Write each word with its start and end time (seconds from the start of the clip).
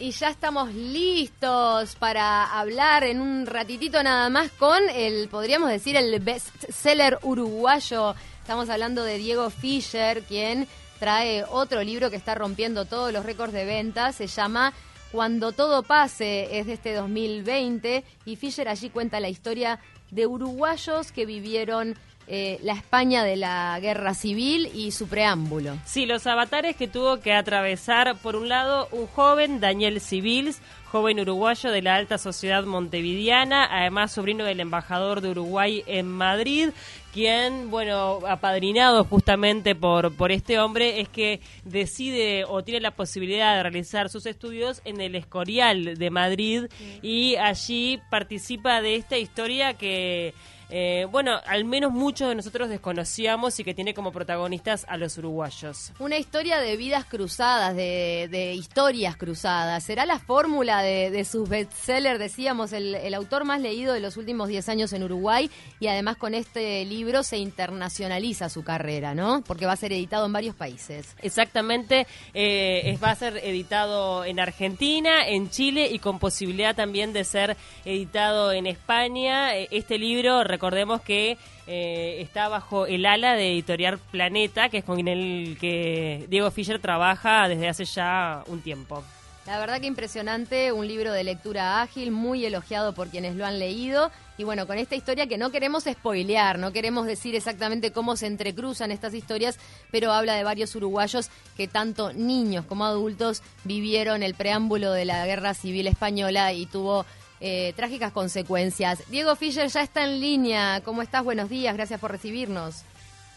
Y 0.00 0.12
ya 0.12 0.30
estamos 0.30 0.72
listos 0.72 1.94
para 1.96 2.58
hablar 2.58 3.04
en 3.04 3.20
un 3.20 3.44
ratitito 3.44 4.02
nada 4.02 4.30
más 4.30 4.50
con 4.52 4.80
el, 4.94 5.28
podríamos 5.28 5.68
decir, 5.68 5.94
el 5.94 6.18
bestseller 6.20 7.18
uruguayo. 7.22 8.14
Estamos 8.40 8.70
hablando 8.70 9.04
de 9.04 9.18
Diego 9.18 9.50
Fischer, 9.50 10.22
quien 10.22 10.66
trae 10.98 11.44
otro 11.44 11.82
libro 11.82 12.08
que 12.08 12.16
está 12.16 12.34
rompiendo 12.34 12.86
todos 12.86 13.12
los 13.12 13.26
récords 13.26 13.52
de 13.52 13.66
ventas. 13.66 14.16
Se 14.16 14.26
llama 14.26 14.72
Cuando 15.12 15.52
todo 15.52 15.82
pase, 15.82 16.58
es 16.58 16.66
de 16.66 16.72
este 16.72 16.94
2020. 16.94 18.02
Y 18.24 18.36
Fischer 18.36 18.70
allí 18.70 18.88
cuenta 18.88 19.20
la 19.20 19.28
historia 19.28 19.80
de 20.10 20.26
uruguayos 20.26 21.12
que 21.12 21.26
vivieron 21.26 21.94
eh, 22.32 22.60
la 22.62 22.74
España 22.74 23.24
de 23.24 23.34
la 23.34 23.76
guerra 23.80 24.14
civil 24.14 24.70
y 24.72 24.92
su 24.92 25.08
preámbulo. 25.08 25.76
Sí, 25.84 26.06
los 26.06 26.28
avatares 26.28 26.76
que 26.76 26.86
tuvo 26.86 27.18
que 27.18 27.32
atravesar, 27.32 28.16
por 28.18 28.36
un 28.36 28.48
lado, 28.48 28.86
un 28.92 29.08
joven, 29.08 29.58
Daniel 29.58 30.00
Civils, 30.00 30.62
joven 30.84 31.18
uruguayo 31.18 31.72
de 31.72 31.82
la 31.82 31.96
alta 31.96 32.18
sociedad 32.18 32.62
montevideana, 32.62 33.64
además 33.64 34.12
sobrino 34.12 34.44
del 34.44 34.60
embajador 34.60 35.22
de 35.22 35.30
Uruguay 35.30 35.82
en 35.86 36.06
Madrid, 36.06 36.70
quien, 37.12 37.68
bueno, 37.68 38.20
apadrinado 38.28 39.02
justamente 39.02 39.74
por, 39.74 40.14
por 40.14 40.30
este 40.30 40.60
hombre, 40.60 41.00
es 41.00 41.08
que 41.08 41.40
decide 41.64 42.44
o 42.44 42.62
tiene 42.62 42.80
la 42.80 42.92
posibilidad 42.92 43.56
de 43.56 43.62
realizar 43.64 44.08
sus 44.08 44.26
estudios 44.26 44.82
en 44.84 45.00
el 45.00 45.16
Escorial 45.16 45.96
de 45.98 46.10
Madrid 46.10 46.66
y 47.02 47.34
allí 47.34 47.98
participa 48.08 48.80
de 48.82 48.94
esta 48.94 49.18
historia 49.18 49.74
que 49.74 50.32
eh, 50.70 51.06
bueno, 51.10 51.40
al 51.46 51.64
menos 51.64 51.92
muchos 51.92 52.28
de 52.28 52.34
nosotros 52.34 52.68
desconocíamos 52.68 53.58
y 53.58 53.64
que 53.64 53.74
tiene 53.74 53.94
como 53.94 54.12
protagonistas 54.12 54.86
a 54.88 54.96
los 54.96 55.18
uruguayos. 55.18 55.92
Una 55.98 56.18
historia 56.18 56.60
de 56.60 56.76
vidas 56.76 57.04
cruzadas, 57.04 57.74
de, 57.74 58.54
historias 58.54 59.16
cruzadas. 59.16 59.84
¿Será 59.84 60.06
la 60.06 60.18
fórmula 60.18 60.82
de, 60.82 61.24
sus 61.24 61.48
bestsellers? 61.48 62.18
Decíamos, 62.18 62.72
el, 62.72 63.14
autor 63.14 63.44
más 63.44 63.60
leído 63.60 63.92
de 63.92 64.00
los 64.00 64.16
últimos 64.16 64.48
10 64.48 64.68
años 64.68 64.92
en 64.92 65.02
Uruguay 65.02 65.50
y 65.80 65.88
además 65.88 66.16
con 66.16 66.34
este 66.34 66.84
libro 66.84 67.22
se 67.22 67.38
internacionaliza 67.38 68.48
su 68.48 68.62
carrera, 68.62 69.14
¿no? 69.14 69.42
Porque 69.46 69.66
va 69.66 69.72
a 69.72 69.76
ser 69.76 69.92
editado 69.92 70.26
en 70.26 70.32
varios 70.32 70.54
países. 70.54 71.16
Exactamente, 71.22 72.06
eh, 72.34 72.98
va 73.02 73.10
a 73.10 73.14
ser 73.16 73.38
editado 73.38 74.24
en 74.24 74.38
Argentina, 74.40 75.26
en 75.26 75.50
Chile 75.50 75.88
y 75.90 75.98
con 75.98 76.18
posibilidad 76.18 76.74
también 76.74 77.12
de 77.12 77.24
ser 77.24 77.56
editado 77.84 78.52
en 78.52 78.66
España. 78.66 79.56
Eh, 79.56 79.68
este 79.70 79.98
libro, 79.98 80.44
recordemos 80.60 81.00
que 81.00 81.38
eh, 81.66 82.18
está 82.20 82.50
bajo 82.50 82.84
el 82.84 83.06
ala 83.06 83.34
de 83.34 83.52
Editorial 83.52 83.98
Planeta, 83.98 84.68
que 84.68 84.78
es 84.78 84.84
con 84.84 85.08
el 85.08 85.56
que 85.58 86.26
Diego 86.28 86.50
Fischer 86.50 86.78
trabaja 86.78 87.48
desde 87.48 87.66
hace 87.66 87.86
ya 87.86 88.44
un 88.46 88.60
tiempo. 88.60 89.02
La 89.46 89.58
verdad 89.58 89.80
que 89.80 89.86
impresionante, 89.86 90.70
un 90.70 90.86
libro 90.86 91.12
de 91.12 91.24
lectura 91.24 91.80
ágil, 91.80 92.10
muy 92.10 92.44
elogiado 92.44 92.92
por 92.92 93.08
quienes 93.08 93.36
lo 93.36 93.46
han 93.46 93.58
leído. 93.58 94.10
Y 94.36 94.44
bueno, 94.44 94.66
con 94.66 94.76
esta 94.76 94.96
historia 94.96 95.26
que 95.26 95.38
no 95.38 95.50
queremos 95.50 95.84
spoilear, 95.84 96.58
no 96.58 96.72
queremos 96.72 97.06
decir 97.06 97.34
exactamente 97.34 97.90
cómo 97.90 98.16
se 98.16 98.26
entrecruzan 98.26 98.92
estas 98.92 99.14
historias, 99.14 99.58
pero 99.90 100.12
habla 100.12 100.34
de 100.34 100.44
varios 100.44 100.74
uruguayos 100.76 101.30
que 101.56 101.68
tanto 101.68 102.12
niños 102.12 102.66
como 102.66 102.84
adultos 102.84 103.42
vivieron 103.64 104.22
el 104.22 104.34
preámbulo 104.34 104.92
de 104.92 105.06
la 105.06 105.24
Guerra 105.24 105.54
Civil 105.54 105.86
Española 105.86 106.52
y 106.52 106.66
tuvo 106.66 107.06
eh, 107.40 107.72
trágicas 107.74 108.12
consecuencias. 108.12 109.02
Diego 109.10 109.34
Fischer 109.36 109.68
ya 109.68 109.82
está 109.82 110.04
en 110.04 110.20
línea. 110.20 110.80
¿Cómo 110.84 111.02
estás? 111.02 111.24
Buenos 111.24 111.48
días, 111.48 111.74
gracias 111.74 112.00
por 112.00 112.10
recibirnos. 112.10 112.84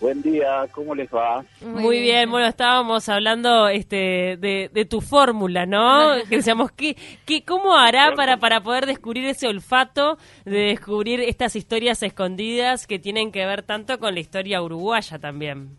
Buen 0.04 0.22
día, 0.22 0.68
¿cómo 0.72 0.94
les 0.94 1.10
va? 1.10 1.46
Muy, 1.62 2.02
bien. 2.02 2.30
bueno, 2.30 2.48
estábamos 2.48 3.08
hablando 3.08 3.70
este, 3.70 4.36
de, 4.38 4.86
tu 4.90 5.00
fórmula, 5.00 5.66
¿no? 5.66 6.16
que 6.28 6.38
decíamos, 6.38 6.74
¿qué, 6.74 6.98
qué, 7.26 7.46
¿cómo 7.46 7.74
hará 7.74 8.14
para, 8.14 8.36
para 8.36 8.60
poder 8.60 8.86
descubrir 8.86 9.24
ese 9.26 9.48
olfato, 9.48 10.18
de 10.44 10.60
descubrir 10.60 11.22
estas 11.22 11.56
historias 11.56 12.04
escondidas 12.04 12.86
que 12.86 13.00
tienen 13.00 13.32
que 13.32 13.46
ver 13.46 13.64
tanto 13.64 13.98
con 13.98 14.14
la 14.14 14.20
historia 14.20 14.62
uruguaya 14.62 15.20
también? 15.20 15.78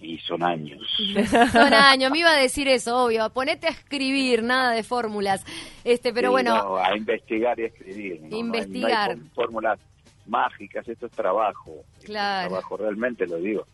Y 0.00 0.18
son 0.18 0.42
años. 0.42 0.80
son 1.52 1.74
años, 1.74 2.10
me 2.10 2.18
iba 2.18 2.30
a 2.30 2.36
decir 2.36 2.68
eso, 2.68 3.04
obvio. 3.04 3.28
Ponete 3.30 3.66
a 3.66 3.70
escribir, 3.70 4.42
nada 4.42 4.72
de 4.72 4.82
fórmulas. 4.82 5.44
Este, 5.84 6.12
pero 6.12 6.30
bueno. 6.30 6.76
a 6.78 6.96
investigar 6.96 7.58
y 7.60 7.64
a 7.64 7.66
escribir. 7.66 8.20
investigar. 8.30 9.16
fórmulas 9.34 9.78
mágicas, 10.26 10.86
esto 10.88 11.06
es 11.06 11.12
trabajo. 11.12 11.84
Claro. 12.04 12.48
trabajo, 12.48 12.76
realmente 12.76 13.26
lo 13.26 13.36
digo. 13.36 13.66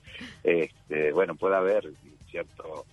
Este, 0.42 1.12
bueno, 1.12 1.34
puede 1.34 1.56
haber 1.56 1.92
cierto 2.30 2.86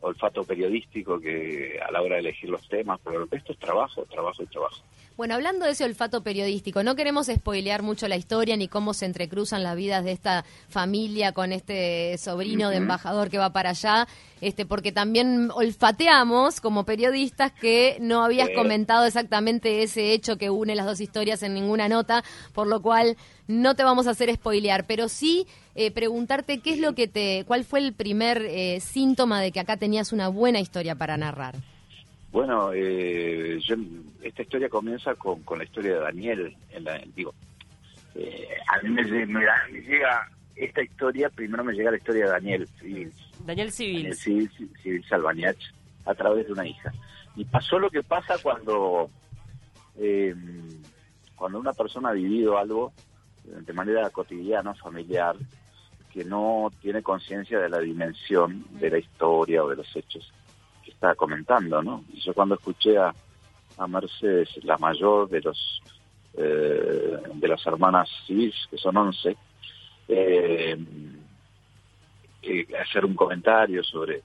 olfato 0.00 0.44
periodístico 0.44 1.20
que 1.20 1.78
a 1.86 1.90
la 1.90 2.02
hora 2.02 2.16
de 2.16 2.20
elegir 2.20 2.50
los 2.50 2.66
temas, 2.68 3.00
pero 3.02 3.26
esto 3.30 3.52
es 3.52 3.58
trabajo, 3.58 4.04
trabajo 4.04 4.42
y 4.42 4.46
trabajo. 4.46 4.82
Bueno, 5.16 5.34
hablando 5.34 5.64
de 5.64 5.72
ese 5.72 5.84
olfato 5.84 6.22
periodístico, 6.22 6.82
no 6.82 6.94
queremos 6.94 7.28
spoilear 7.28 7.82
mucho 7.82 8.06
la 8.06 8.16
historia 8.16 8.54
ni 8.58 8.68
cómo 8.68 8.92
se 8.92 9.06
entrecruzan 9.06 9.62
las 9.62 9.74
vidas 9.74 10.04
de 10.04 10.12
esta 10.12 10.44
familia 10.68 11.32
con 11.32 11.52
este 11.52 12.18
sobrino 12.18 12.68
de 12.68 12.76
embajador 12.76 13.30
que 13.30 13.38
va 13.38 13.50
para 13.50 13.70
allá, 13.70 14.06
este, 14.40 14.66
porque 14.66 14.92
también 14.92 15.50
olfateamos 15.54 16.60
como 16.60 16.84
periodistas 16.84 17.52
que 17.52 17.96
no 18.00 18.24
habías 18.24 18.50
comentado 18.50 19.06
exactamente 19.06 19.82
ese 19.82 20.12
hecho 20.12 20.36
que 20.36 20.50
une 20.50 20.74
las 20.74 20.86
dos 20.86 21.00
historias 21.00 21.42
en 21.42 21.54
ninguna 21.54 21.88
nota, 21.88 22.22
por 22.52 22.66
lo 22.66 22.82
cual 22.82 23.16
no 23.48 23.74
te 23.74 23.84
vamos 23.84 24.06
a 24.06 24.10
hacer 24.10 24.34
spoilear, 24.34 24.86
pero 24.86 25.08
sí 25.08 25.46
eh, 25.74 25.90
preguntarte 25.90 26.60
qué 26.60 26.70
es 26.70 26.80
lo 26.80 26.94
que 26.94 27.08
te, 27.08 27.44
cuál 27.46 27.64
fue 27.64 27.80
el 27.80 27.92
primer 27.92 28.42
eh, 28.42 28.80
síntoma 28.80 29.40
de 29.40 29.52
que 29.52 29.60
acá 29.60 29.76
tenías 29.76 30.12
una 30.12 30.28
buena 30.28 30.60
historia 30.60 30.94
para 30.94 31.16
narrar. 31.16 31.54
Bueno, 32.36 32.70
eh, 32.74 33.58
esta 34.22 34.42
historia 34.42 34.68
comienza 34.68 35.14
con, 35.14 35.40
la 35.56 35.64
historia 35.64 35.94
de 35.94 36.00
Daniel. 36.00 36.56
En 36.70 36.84
la, 36.84 37.00
digo, 37.14 37.32
eh, 38.14 38.48
a 38.68 38.82
mí 38.82 38.90
me, 38.90 39.04
llega 39.04 40.28
esta 40.56 40.82
historia, 40.82 41.28
primero 41.28 41.62
me 41.62 41.74
llega 41.74 41.90
la 41.90 41.98
historia 41.98 42.24
de 42.24 42.30
Daniel 42.30 42.68
Civil. 42.80 43.12
Daniel 43.44 43.70
Civil. 43.70 43.96
Daniel 43.96 44.16
Civil, 44.16 44.50
Civil 44.82 45.04
Salvaniach, 45.08 45.58
a 46.04 46.14
través 46.14 46.46
de 46.46 46.52
una 46.52 46.66
hija. 46.66 46.92
Y 47.36 47.44
pasó 47.44 47.78
lo 47.78 47.90
que 47.90 48.02
pasa 48.02 48.36
cuando, 48.42 49.10
eh, 49.96 50.34
cuando 51.34 51.60
una 51.60 51.72
persona 51.72 52.10
ha 52.10 52.12
vivido 52.12 52.58
algo 52.58 52.92
de 53.44 53.72
manera 53.72 54.08
cotidiana, 54.10 54.74
familiar, 54.74 55.36
que 56.12 56.24
no 56.24 56.70
tiene 56.80 57.02
conciencia 57.02 57.60
de 57.60 57.68
la 57.68 57.78
dimensión 57.78 58.64
de 58.80 58.90
la 58.90 58.98
historia 58.98 59.62
o 59.62 59.68
de 59.68 59.76
los 59.76 59.94
hechos 59.94 60.32
está 60.96 61.14
comentando, 61.14 61.82
¿no? 61.82 62.04
Y 62.12 62.20
yo 62.20 62.32
cuando 62.32 62.54
escuché 62.54 62.96
a, 62.98 63.14
a 63.78 63.86
Mercedes, 63.86 64.48
la 64.64 64.78
mayor 64.78 65.28
de 65.28 65.40
los 65.42 65.82
eh, 66.34 67.18
de 67.34 67.48
las 67.48 67.64
hermanas 67.66 68.08
civiles, 68.26 68.54
que 68.70 68.76
son 68.76 68.96
11, 68.96 69.36
eh, 70.08 70.76
eh, 72.42 72.66
hacer 72.80 73.04
un 73.04 73.14
comentario 73.14 73.82
sobre 73.82 74.22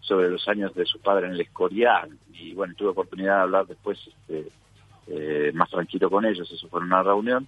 sobre 0.00 0.30
los 0.30 0.48
años 0.48 0.74
de 0.74 0.86
su 0.86 0.98
padre 0.98 1.26
en 1.26 1.34
el 1.34 1.40
Escorial. 1.40 2.10
Y 2.32 2.54
bueno 2.54 2.74
tuve 2.76 2.88
oportunidad 2.88 3.36
de 3.36 3.42
hablar 3.42 3.66
después 3.66 3.98
este, 4.06 5.52
más 5.52 5.68
tranquilo 5.70 6.08
con 6.10 6.24
ellos 6.24 6.50
eso 6.50 6.68
fue 6.68 6.80
una 6.80 7.02
reunión. 7.02 7.46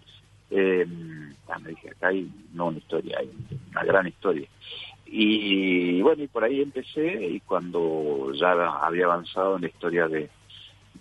Ah, 1.49 1.59
me 1.59 1.71
dije 1.71 1.91
acá 1.91 2.09
hay 2.09 2.31
no 2.53 2.67
una 2.67 2.79
historia 2.79 3.19
hay 3.19 3.31
una 3.71 3.85
gran 3.85 4.07
historia. 4.07 4.49
Y 5.07 6.01
bueno, 6.01 6.23
y 6.23 6.29
por 6.29 6.43
ahí 6.45 6.63
empecé 6.63 7.27
y 7.27 7.41
cuando 7.41 8.33
ya 8.33 8.53
había 8.53 9.05
avanzado 9.05 9.57
en 9.57 9.63
la 9.63 9.69
historia 9.69 10.09
de, 10.09 10.31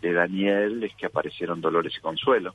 de 0.02 0.14
Daniel 0.14 0.84
es 0.84 0.94
que 0.96 1.06
aparecieron 1.06 1.62
Dolores 1.62 1.94
y 1.98 2.02
Consuelo. 2.02 2.54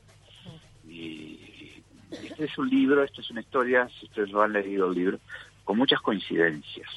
Este 2.11 2.45
es 2.45 2.57
un 2.57 2.69
libro, 2.69 3.03
esta 3.03 3.21
es 3.21 3.29
una 3.31 3.41
historia, 3.41 3.89
si 3.99 4.05
ustedes 4.05 4.29
lo 4.29 4.41
han 4.41 4.53
leído 4.53 4.87
el 4.87 4.95
libro, 4.95 5.19
con 5.63 5.77
muchas 5.77 5.99
coincidencias. 6.01 6.89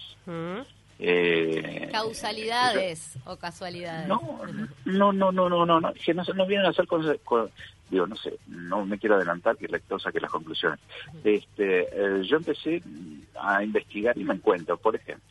Eh, 0.98 1.88
¿Causalidades 1.91 3.19
o 3.25 3.37
casualidades? 3.37 4.06
No, 4.06 4.43
no, 4.84 5.12
no, 5.12 5.32
no, 5.32 5.49
no, 5.49 5.66
no, 5.66 5.81
no, 5.81 5.93
que 5.94 6.15
no, 6.15 6.23
no 6.23 6.46
vienen 6.46 6.67
a 6.67 6.73
ser 6.73 6.87
con, 6.87 7.02
digo, 7.88 8.06
no 8.06 8.17
sé, 8.17 8.38
no 8.46 8.84
me 8.84 8.99
quiero 8.99 9.17
adelantar 9.17 9.56
que 9.56 9.67
el 9.67 9.73
lector 9.73 10.00
saque 10.00 10.20
las 10.20 10.31
conclusiones. 10.31 10.79
Este, 11.25 11.88
eh, 11.90 12.23
yo 12.25 12.37
empecé 12.37 12.82
a 13.34 13.64
investigar 13.64 14.17
y 14.19 14.25
me 14.25 14.34
encuentro, 14.34 14.76
por 14.76 14.94
ejemplo, 14.94 15.25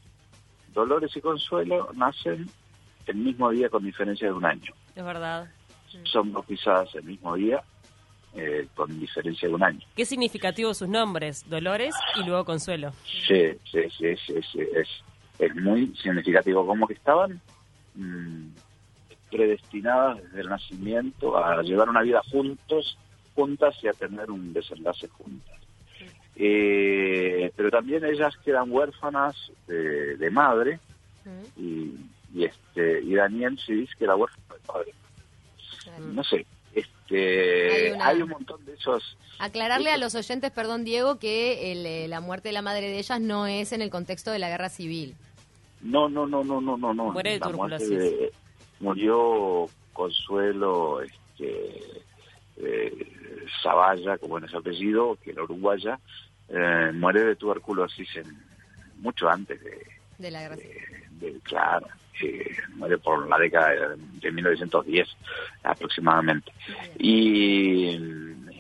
Dolores 0.73 1.15
y 1.15 1.21
Consuelo 1.21 1.91
nacen 1.93 2.49
el 3.05 3.15
mismo 3.15 3.49
día 3.51 3.69
con 3.69 3.83
diferencia 3.83 4.27
de 4.27 4.33
un 4.33 4.45
año. 4.45 4.73
Es 4.95 5.03
verdad. 5.03 5.49
Son 6.03 6.31
bautizadas 6.33 6.93
el 6.95 7.03
mismo 7.03 7.35
día 7.35 7.63
eh, 8.35 8.67
con 8.75 8.99
diferencia 8.99 9.47
de 9.47 9.55
un 9.55 9.63
año. 9.63 9.79
Qué 9.95 10.05
significativo 10.05 10.73
sus 10.73 10.87
nombres, 10.87 11.49
Dolores 11.49 11.95
y 12.15 12.23
luego 12.23 12.45
Consuelo. 12.45 12.91
Sí, 13.27 13.51
sí, 13.71 13.81
sí, 13.97 14.15
sí, 14.25 14.33
es, 14.75 14.87
es, 15.39 15.55
muy 15.55 15.95
significativo, 15.95 16.65
como 16.65 16.87
que 16.87 16.93
estaban... 16.93 17.41
Mm, 17.95 18.49
predestinadas 19.29 20.21
desde 20.23 20.41
el 20.41 20.49
nacimiento 20.49 21.37
a 21.37 21.61
llevar 21.61 21.89
una 21.89 22.01
vida 22.01 22.21
juntos, 22.31 22.97
juntas 23.35 23.75
y 23.83 23.87
a 23.87 23.93
tener 23.93 24.29
un 24.31 24.53
desenlace 24.53 25.07
juntas. 25.07 25.55
Eh, 26.35 27.51
pero 27.55 27.69
también 27.69 28.05
ellas 28.05 28.35
quedan 28.43 28.71
huérfanas 28.71 29.35
de, 29.67 30.29
madre 30.31 30.79
y, 31.57 31.95
y 32.33 32.45
este 32.45 33.01
y 33.01 33.13
Daniel 33.15 33.59
sí 33.65 33.73
dice 33.73 33.93
que 33.97 34.05
era 34.05 34.15
huérfano 34.15 34.53
del 34.53 34.61
padre. 34.61 34.93
No 36.13 36.23
sé, 36.23 36.45
este 36.79 37.95
hay, 38.01 38.21
un 38.21 38.29
montón 38.29 38.63
de 38.65 38.73
esos... 38.73 39.17
Aclararle 39.39 39.91
a 39.91 39.97
los 39.97 40.15
oyentes, 40.15 40.51
perdón 40.51 40.83
Diego, 40.83 41.17
que 41.17 41.71
eh, 41.71 42.07
la 42.07 42.21
muerte 42.21 42.49
de 42.49 42.53
la 42.53 42.61
madre 42.61 42.89
de 42.89 42.99
ellas 42.99 43.19
no 43.19 43.47
es 43.47 43.71
en 43.71 43.81
el 43.81 43.89
contexto 43.89 44.31
de 44.31 44.39
la 44.39 44.49
guerra 44.49 44.69
civil. 44.69 45.15
No, 45.81 46.09
no, 46.09 46.27
no, 46.27 46.43
no, 46.43 46.59
no, 46.59 46.77
no, 46.77 46.93
no. 46.93 47.11
Muere 47.11 47.39
de 47.39 48.31
murió 48.79 49.67
Consuelo, 49.93 51.01
este, 51.01 52.03
eh, 52.57 53.47
Zavalla, 53.61 54.17
como 54.17 54.37
en 54.37 54.45
ese 54.45 54.57
apellido, 54.57 55.17
que 55.23 55.31
era 55.31 55.43
uruguaya, 55.43 55.99
eh, 56.49 56.91
muere 56.93 57.23
de 57.23 57.35
tuberculosis 57.35 58.07
en, 58.15 58.25
mucho 58.97 59.29
antes 59.29 59.61
de, 59.63 59.98
la 60.19 60.41
guerra 60.41 60.55
de, 60.55 61.39
claro, 61.43 61.87
muere 62.75 62.97
por 62.97 63.27
la 63.27 63.37
década 63.37 63.95
de, 64.21 64.31
1910 64.31 65.07
aproximadamente. 65.63 66.51
Y 66.97 67.89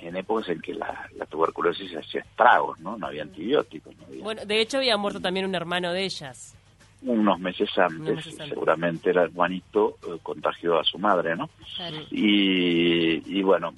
en 0.01 0.15
épocas 0.15 0.49
en 0.49 0.61
que 0.61 0.73
la, 0.73 1.07
tuberculosis 1.29 1.95
hacía 1.95 2.21
estragos, 2.21 2.79
¿no? 2.79 2.97
No 2.97 3.07
había 3.07 3.23
antibióticos. 3.23 3.93
Bueno, 4.21 4.45
de 4.45 4.61
hecho 4.61 4.77
había 4.77 4.97
muerto 4.97 5.19
también 5.19 5.45
un 5.45 5.55
hermano 5.55 5.93
de 5.93 6.03
ellas. 6.03 6.55
Unos 7.01 7.39
meses 7.39 7.69
antes, 7.77 8.25
seguramente 8.35 9.11
era 9.11 9.29
Juanito, 9.29 9.97
eh, 10.03 10.17
contagió 10.21 10.77
a 10.79 10.83
su 10.83 10.97
madre, 10.97 11.35
¿no? 11.35 11.49
Y, 12.11 13.37
y 13.37 13.41
bueno, 13.41 13.73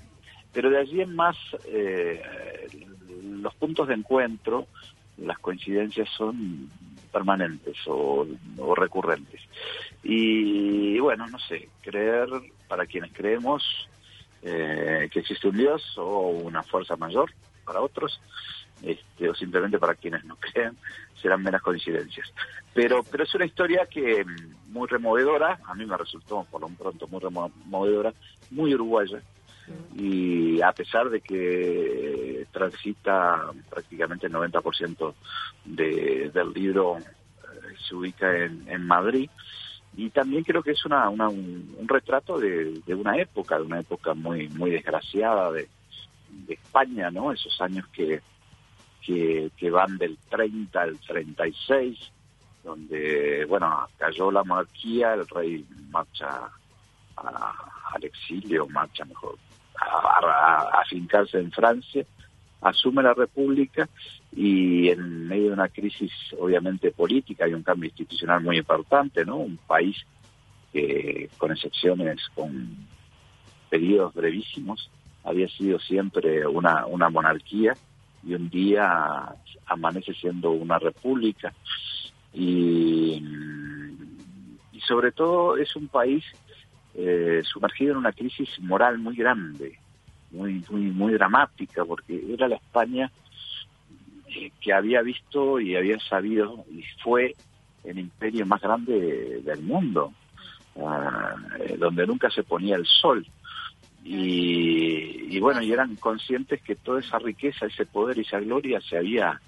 pero 0.52 0.72
de 0.72 0.80
allí 0.80 1.02
en 1.02 1.16
más, 1.16 1.38
eh, 1.68 2.22
los 3.24 3.54
puntos 3.56 3.88
de 3.88 3.94
encuentro, 3.94 4.66
las 5.18 5.38
coincidencias 5.38 6.10
son 6.18 6.70
permanentes 7.12 7.78
o, 7.88 8.26
recurrentes. 8.76 9.42
Y, 10.04 11.00
bueno, 11.00 11.28
no 11.28 11.40
sé, 11.40 11.70
creer 11.82 12.30
para 12.68 12.86
quienes 12.86 13.12
creemos 13.14 13.64
eh, 14.42 15.10
que 15.12 15.20
existe 15.20 15.48
un 15.48 15.58
Dios 15.58 15.98
o 15.98 16.30
una 16.30 16.64
fuerza 16.64 16.96
mayor 16.96 17.32
para 17.66 17.82
otros, 17.82 18.20
este, 18.82 19.30
o 19.30 19.36
simplemente 19.36 19.78
para 19.78 19.96
quienes 19.96 20.24
no 20.26 20.36
creen, 20.40 20.78
serán 21.22 21.44
meras 21.44 21.62
coincidencias. 21.62 22.34
Pero, 22.74 23.04
pero 23.04 23.24
es 23.24 23.36
una 23.36 23.46
historia 23.46 23.86
que 23.86 24.24
mm, 24.26 24.72
muy 24.72 24.88
removedora, 24.88 25.60
a 25.66 25.76
mí 25.76 25.86
me 25.86 25.98
resultó 25.98 26.46
por 26.50 26.62
lo 26.62 26.70
pronto 26.70 27.08
muy 27.08 27.20
removedora, 27.20 28.14
muy 28.50 28.74
uruguaya, 28.74 29.22
y 29.96 30.62
a 30.62 30.72
pesar 30.72 31.10
de 31.10 31.22
que 31.22 32.48
transita 32.52 33.52
prácticamente 33.70 34.28
el 34.28 34.34
90% 34.34 35.14
de, 35.66 36.32
del 36.34 36.54
libro 36.54 36.98
eh, 36.98 37.04
se 37.88 37.96
ubica 37.96 38.46
en, 38.46 38.86
Madrid, 38.86 39.30
y 39.96 40.10
también 40.10 40.44
creo 40.44 40.64
que 40.64 40.72
es 40.72 40.86
una, 40.86 41.10
un, 41.10 41.86
retrato 41.88 42.40
de, 42.40 42.82
una 42.88 43.18
época, 43.18 43.58
de 43.58 43.64
una 43.64 43.80
época 43.80 44.14
muy 44.14 44.48
muy 44.50 44.72
desgraciada 44.72 45.52
de, 45.52 45.68
de 46.30 46.54
España, 46.54 47.12
¿no? 47.12 47.32
Esos 47.32 47.60
años 47.62 47.86
que, 47.88 48.22
que, 49.02 49.52
que, 49.58 49.70
van 49.70 49.98
del 49.98 50.18
30 50.30 50.82
al 50.82 50.98
36, 51.00 52.00
donde, 52.64 53.46
bueno, 53.46 53.88
cayó 53.98 54.32
la 54.32 54.44
monarquía, 54.44 55.14
el 55.14 55.28
rey 55.28 55.66
marcha 55.90 56.50
al 57.16 58.04
exilio, 58.04 58.68
marcha 58.68 59.04
mejor 59.06 59.38
a, 59.82 60.82
afincarse 60.82 61.40
en 61.40 61.52
Francia, 61.52 62.06
asume 62.62 63.04
la 63.04 63.14
República 63.14 63.90
y 64.36 64.90
en 64.90 65.28
medio 65.28 65.48
de 65.48 65.54
una 65.54 65.70
crisis 65.70 66.12
obviamente 66.40 66.92
política 66.92 67.48
y 67.48 67.54
un 67.54 67.64
cambio 67.64 67.90
institucional 67.90 68.42
muy 68.42 68.58
importante, 68.58 69.26
¿no? 69.26 69.38
Un 69.38 69.58
país 69.58 69.98
que 70.72 71.30
con 71.38 71.52
excepciones, 71.52 72.22
con 72.36 72.88
periodos 73.70 74.14
brevísimos, 74.14 74.90
había 75.24 75.48
sido 75.50 75.80
siempre 75.80 76.46
una, 76.48 76.86
una 76.86 77.10
monarquía 77.10 77.74
y 78.24 78.34
un 78.34 78.50
día 78.50 79.36
amanece 79.66 80.14
siendo 80.14 80.52
una 80.52 80.78
república 80.80 81.54
y, 82.34 83.24
y 84.72 84.80
sobre 84.82 85.12
todo 85.12 85.58
es 85.58 85.76
un 85.76 85.88
país 85.88 86.24
eh, 86.96 87.42
sumergido 87.44 87.94
en 87.94 88.00
una 88.00 88.12
crisis 88.12 88.50
moral 88.60 88.98
muy 88.98 89.16
grande, 89.16 89.80
muy, 90.32 90.64
muy, 90.70 90.82
muy 90.92 91.14
dramática, 91.14 91.86
porque 91.86 92.22
era 92.34 92.48
la 92.48 92.56
España 92.56 93.12
eh, 94.28 94.52
que 94.60 94.74
había 94.74 95.02
visto 95.02 95.60
y 95.60 95.76
había 95.76 96.00
sabido 96.00 96.66
y 96.72 96.84
fue 97.04 97.36
el 97.84 98.00
imperio 98.00 98.46
más 98.46 98.62
grande 98.62 99.42
del 99.44 99.62
mundo, 99.62 100.14
ah, 100.78 101.36
eh, 101.60 101.76
donde 101.78 102.06
nunca 102.06 102.30
se 102.30 102.44
ponía 102.44 102.76
el 102.76 102.86
sol. 102.86 103.26
Y, 104.04 105.36
y, 105.36 105.40
bueno, 105.40 105.62
y 105.62 105.72
eran 105.72 105.96
conscientes 105.96 106.62
que 106.62 106.76
toda 106.76 107.00
esa 107.00 107.20
riqueza, 107.20 107.68
ese 107.68 107.86
poder 107.86 108.18
y 108.18 108.22
esa 108.22 108.40
gloria 108.40 108.82
se 108.82 108.98
había 108.98 109.40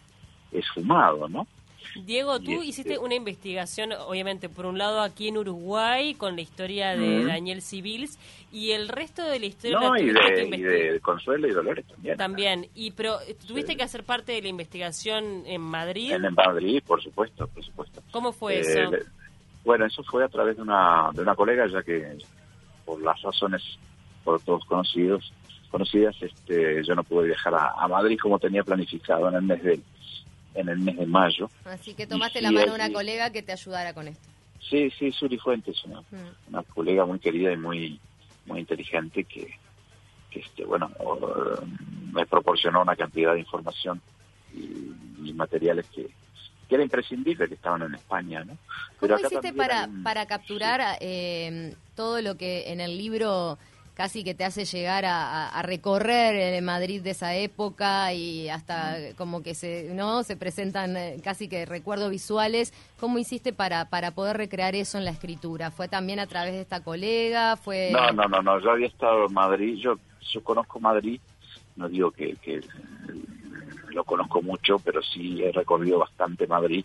esfumado, 0.51 1.27
¿no? 1.27 1.47
Diego, 1.95 2.39
tú 2.39 2.51
este 2.53 2.65
hiciste 2.65 2.97
una 2.97 3.15
investigación, 3.15 3.91
obviamente, 3.93 4.49
por 4.49 4.65
un 4.65 4.77
lado 4.77 5.01
aquí 5.01 5.27
en 5.27 5.37
Uruguay, 5.37 6.15
con 6.15 6.35
la 6.35 6.41
historia 6.41 6.95
de 6.95 7.25
Daniel 7.25 7.61
Civils, 7.61 8.17
y 8.51 8.71
el 8.71 8.87
resto 8.87 9.23
de 9.23 9.39
la 9.39 9.45
historia... 9.45 9.79
No, 9.79 9.95
y, 9.97 10.11
de, 10.11 10.99
Consuelo 11.01 11.47
y 11.47 11.51
Dolores 11.51 11.85
también. 11.85 12.17
También, 12.17 12.67
y 12.75 12.91
pero 12.91 13.17
tuviste 13.47 13.75
que 13.75 13.83
hacer 13.83 14.03
parte 14.03 14.31
de 14.31 14.41
la 14.41 14.47
investigación 14.47 15.43
en 15.45 15.61
Madrid. 15.61 16.11
En, 16.11 16.33
Madrid, 16.33 16.81
por 16.85 17.01
supuesto, 17.01 17.47
por 17.47 17.63
supuesto. 17.63 18.01
¿Cómo 18.11 18.31
fue 18.31 18.59
eso? 18.59 18.79
Eh, 18.79 19.03
bueno, 19.63 19.85
eso 19.85 20.03
fue 20.03 20.23
a 20.23 20.29
través 20.29 20.55
de 20.57 20.61
una, 20.61 21.09
de 21.13 21.21
una 21.21 21.35
colega, 21.35 21.67
ya 21.67 21.83
que 21.83 22.17
por 22.85 23.01
las 23.01 23.21
razones 23.21 23.61
por 24.23 24.41
todos 24.41 24.65
conocidos, 24.65 25.33
conocidas, 25.69 26.15
este, 26.21 26.83
yo 26.83 26.95
no 26.95 27.03
pude 27.03 27.27
viajar 27.27 27.53
a, 27.55 27.71
a 27.71 27.87
Madrid 27.87 28.17
como 28.21 28.39
tenía 28.39 28.63
planificado 28.63 29.27
en 29.29 29.35
el 29.35 29.41
mes 29.41 29.63
de 29.63 29.79
en 30.55 30.69
el 30.69 30.79
mes 30.79 30.97
de 30.97 31.05
mayo. 31.05 31.49
Así 31.65 31.93
que 31.93 32.07
tomaste 32.07 32.41
la 32.41 32.51
mano 32.51 32.71
a 32.71 32.75
una 32.75 32.91
colega 32.91 33.31
que 33.31 33.41
te 33.41 33.51
ayudara 33.51 33.93
con 33.93 34.07
esto. 34.07 34.29
Sí, 34.69 34.89
sí, 34.97 35.11
Suri 35.11 35.37
Fuentes, 35.37 35.83
una, 35.85 36.01
mm. 36.01 36.49
una 36.49 36.63
colega 36.63 37.05
muy 37.05 37.19
querida 37.19 37.51
y 37.51 37.57
muy 37.57 37.99
muy 38.45 38.59
inteligente 38.59 39.23
que, 39.23 39.57
que 40.29 40.39
este, 40.39 40.65
bueno, 40.65 40.91
me 42.11 42.25
proporcionó 42.25 42.81
una 42.81 42.95
cantidad 42.95 43.33
de 43.33 43.39
información 43.39 44.01
y, 44.53 44.91
materiales 45.33 45.87
que, 45.87 46.03
que 46.69 46.75
era 46.75 46.83
imprescindible 46.83 47.47
que 47.47 47.55
estaban 47.55 47.81
en 47.81 47.95
España, 47.95 48.43
¿no? 48.43 48.55
¿Cómo 48.99 49.17
hiciste 49.17 49.51
para, 49.51 49.89
para 50.03 50.27
capturar 50.27 50.97
eh, 51.01 51.75
todo 51.95 52.21
lo 52.21 52.37
que 52.37 52.71
en 52.71 52.79
el 52.79 52.97
libro 52.97 53.57
casi 53.93 54.23
que 54.23 54.33
te 54.33 54.43
hace 54.43 54.65
llegar 54.65 55.05
a, 55.05 55.61
recorrer 55.63 56.35
el 56.35 56.63
Madrid 56.63 57.01
de 57.01 57.11
esa 57.11 57.35
época 57.35 58.13
y 58.13 58.49
hasta 58.49 59.13
como 59.17 59.43
que 59.43 59.55
se 59.55 59.93
no 59.93 60.23
se 60.23 60.35
presentan 60.35 60.97
eh, 60.97 61.21
casi 61.23 61.47
que 61.47 61.65
recuerdos 61.65 62.09
visuales. 62.09 62.73
¿Cómo 62.99 63.17
hiciste 63.17 63.53
para, 63.53 63.89
para 63.89 64.11
poder 64.11 64.37
recrear 64.37 64.75
eso 64.75 64.97
en 64.97 65.05
la 65.05 65.11
escritura? 65.11 65.71
¿Fue 65.71 65.87
también 65.87 66.19
a 66.19 66.27
través 66.27 66.53
de 66.53 66.61
esta 66.61 66.83
colega? 66.83 67.55
fue 67.55 67.91
No, 67.91 68.11
no, 68.11 68.27
no, 68.27 68.41
no. 68.41 68.59
yo 68.59 68.71
había 68.71 68.87
estado 68.87 69.27
en 69.27 69.33
Madrid, 69.33 69.77
yo, 69.77 69.97
yo 70.31 70.43
conozco 70.43 70.79
Madrid, 70.79 71.19
no 71.75 71.87
digo 71.87 72.11
que, 72.11 72.35
que 72.35 72.61
lo 73.93 74.03
conozco 74.03 74.41
mucho, 74.41 74.79
pero 74.79 75.01
sí 75.01 75.41
he 75.43 75.51
recorrido 75.51 75.99
bastante 75.99 76.47
Madrid. 76.47 76.83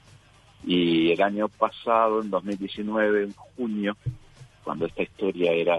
Y 0.64 1.12
el 1.12 1.22
año 1.22 1.48
pasado, 1.48 2.20
en 2.20 2.30
2019, 2.30 3.24
en 3.24 3.32
junio, 3.32 3.96
cuando 4.64 4.86
esta 4.86 5.02
historia 5.02 5.52
era 5.52 5.76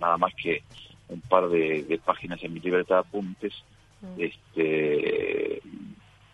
nada 0.00 0.16
más 0.16 0.34
que 0.34 0.62
un 1.08 1.20
par 1.20 1.48
de, 1.48 2.00
páginas 2.04 2.42
en 2.42 2.54
mi 2.54 2.60
libertad 2.60 2.96
de 2.96 3.00
apuntes. 3.00 3.52
Mm. 4.00 4.20
Este, 4.20 5.62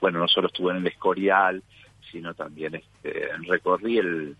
bueno, 0.00 0.18
no 0.20 0.28
solo 0.28 0.46
estuve 0.48 0.72
en 0.72 0.78
el 0.78 0.86
Escorial, 0.86 1.62
sino 2.10 2.34
también 2.34 2.76
este, 2.76 3.28
recorrí 3.46 3.98
el, 3.98 4.36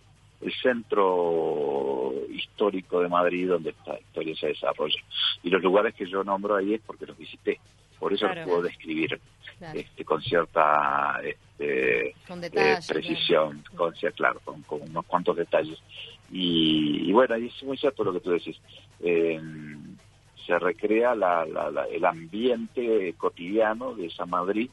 centro 0.63 2.13
histórico 2.31 3.01
de 3.01 3.09
Madrid 3.09 3.49
donde 3.49 3.71
esta 3.71 3.99
historia 3.99 4.37
se 4.37 4.49
desarrolla. 4.49 5.01
Y 5.43 5.51
los 5.51 5.63
lugares 5.63 5.95
que 5.95 6.07
yo 6.07 6.23
nombro 6.23 6.55
ahí 6.55 6.75
es 6.75 6.81
porque 6.87 7.07
los 7.07 7.19
visité, 7.19 7.59
por 7.99 8.13
eso 8.13 8.29
los 8.29 8.45
puedo 8.45 8.63
describir 8.63 9.19
este, 9.75 10.05
con 10.05 10.23
cierta 10.23 11.21
este, 11.25 12.11
eh, 12.11 12.15
precisión, 12.87 13.65
con, 13.75 13.93
claro, 14.15 14.41
con, 14.45 14.63
unos 14.69 15.07
cuantos 15.07 15.37
detalles. 15.37 15.79
Y, 16.31 17.13
bueno, 17.13 17.37
y 17.39 17.47
es 17.47 17.63
muy 17.63 17.77
cierto 17.77 18.05
lo 18.05 18.13
que 18.13 18.21
tú 18.21 18.31
decís. 18.31 18.57
Eh, 19.01 19.41
se 20.47 20.59
recrea 20.59 21.13
el 21.13 22.05
ambiente 22.05 23.15
cotidiano 23.19 23.95
de 23.95 24.07
esa 24.07 24.27
Madrid 24.27 24.71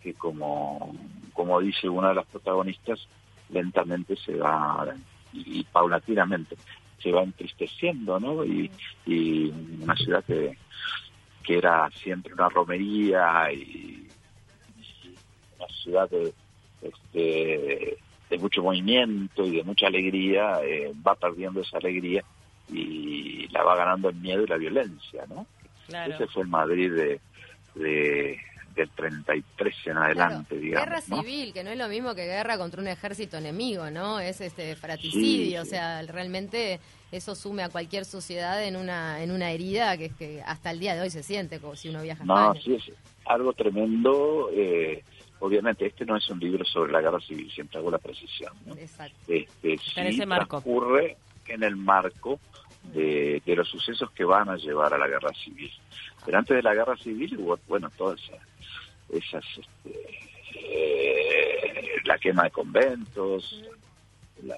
que 0.00 0.14
como, 0.14 0.94
como 1.32 1.60
dice 1.60 1.88
una 1.88 2.10
de 2.10 2.14
las 2.14 2.26
protagonistas, 2.26 3.08
lentamente 3.50 4.14
se 4.16 4.36
va, 4.36 4.94
y, 5.32 5.64
paulatinamente, 5.64 6.56
se 7.02 7.10
va 7.10 7.24
entristeciendo, 7.24 8.20
¿no? 8.20 8.44
Y, 8.44 8.70
y 9.04 9.52
una 9.82 9.96
ciudad 9.96 10.24
que, 10.24 10.56
que 11.42 11.58
era 11.58 11.90
siempre 11.90 12.34
una 12.34 12.48
romería 12.48 13.50
y, 13.52 14.06
una 15.58 15.68
ciudad 15.68 16.08
de, 16.10 16.32
este, 16.82 17.98
de 18.30 18.38
mucho 18.38 18.62
movimiento 18.62 19.46
y 19.46 19.56
de 19.56 19.64
mucha 19.64 19.86
alegría, 19.86 20.60
eh, 20.62 20.92
va 21.06 21.14
perdiendo 21.14 21.60
esa 21.60 21.78
alegría 21.78 22.24
y 22.68 23.48
la 23.48 23.62
va 23.62 23.76
ganando 23.76 24.08
el 24.08 24.16
miedo 24.16 24.42
y 24.42 24.46
la 24.46 24.56
violencia, 24.56 25.24
¿no? 25.28 25.46
Ese 25.88 26.26
fue 26.26 26.42
el 26.42 26.48
Madrid 26.48 26.92
de, 26.92 27.20
de 27.76 28.40
del 28.76 28.90
33 28.90 29.74
en 29.86 29.96
adelante, 29.96 30.58
digamos. 30.58 30.86
Guerra 30.86 31.00
civil, 31.00 31.52
que 31.54 31.64
no 31.64 31.70
es 31.70 31.78
lo 31.78 31.88
mismo 31.88 32.14
que 32.14 32.26
guerra 32.26 32.58
contra 32.58 32.82
un 32.82 32.88
ejército 32.88 33.38
enemigo, 33.38 33.90
¿no? 33.90 34.20
Es 34.20 34.40
este 34.42 34.76
fraticidio, 34.76 35.62
o 35.62 35.64
sea, 35.64 36.02
realmente 36.02 36.78
eso 37.10 37.34
sume 37.34 37.62
a 37.62 37.70
cualquier 37.70 38.04
sociedad 38.04 38.62
en 38.62 38.76
una 38.76 39.22
en 39.22 39.30
una 39.30 39.50
herida 39.50 39.96
que, 39.96 40.10
que 40.10 40.42
hasta 40.42 40.70
el 40.70 40.78
día 40.78 40.94
de 40.94 41.00
hoy 41.00 41.10
se 41.10 41.22
siente 41.22 41.58
como 41.58 41.74
si 41.74 41.88
uno 41.88 42.02
viaja 42.02 42.22
a 42.22 42.26
No, 42.26 42.54
sí, 42.60 42.74
es 42.74 42.92
algo 43.24 43.54
tremendo. 43.54 44.50
Eh, 44.52 45.02
obviamente, 45.40 45.86
este 45.86 46.04
no 46.04 46.16
es 46.16 46.28
un 46.28 46.38
libro 46.40 46.64
sobre 46.64 46.92
la 46.92 47.00
guerra 47.00 47.20
civil, 47.20 47.50
siempre 47.50 47.78
hago 47.78 47.90
la 47.90 47.98
precisión. 47.98 48.52
¿no? 48.64 48.74
Exacto. 48.74 49.16
Este, 49.28 49.78
sí 49.78 50.00
en 50.00 50.06
ese 50.06 50.26
marco. 50.26 50.60
transcurre 50.60 51.16
en 51.46 51.62
el 51.62 51.76
marco 51.76 52.40
de, 52.92 53.42
de, 53.44 53.56
los 53.56 53.68
sucesos 53.68 54.10
que 54.12 54.24
van 54.24 54.48
a 54.48 54.56
llevar 54.56 54.94
a 54.94 54.98
la 54.98 55.06
guerra 55.06 55.30
civil. 55.34 55.70
Pero 56.24 56.38
antes 56.38 56.56
de 56.56 56.62
la 56.62 56.74
guerra 56.74 56.96
civil 56.96 57.36
hubo, 57.38 57.58
bueno, 57.68 57.90
todas 57.96 58.20
esas, 59.10 59.44
este, 59.58 60.18
eh, 60.54 62.00
la 62.04 62.18
quema 62.18 62.44
de 62.44 62.50
conventos, 62.50 63.62
la, 64.42 64.56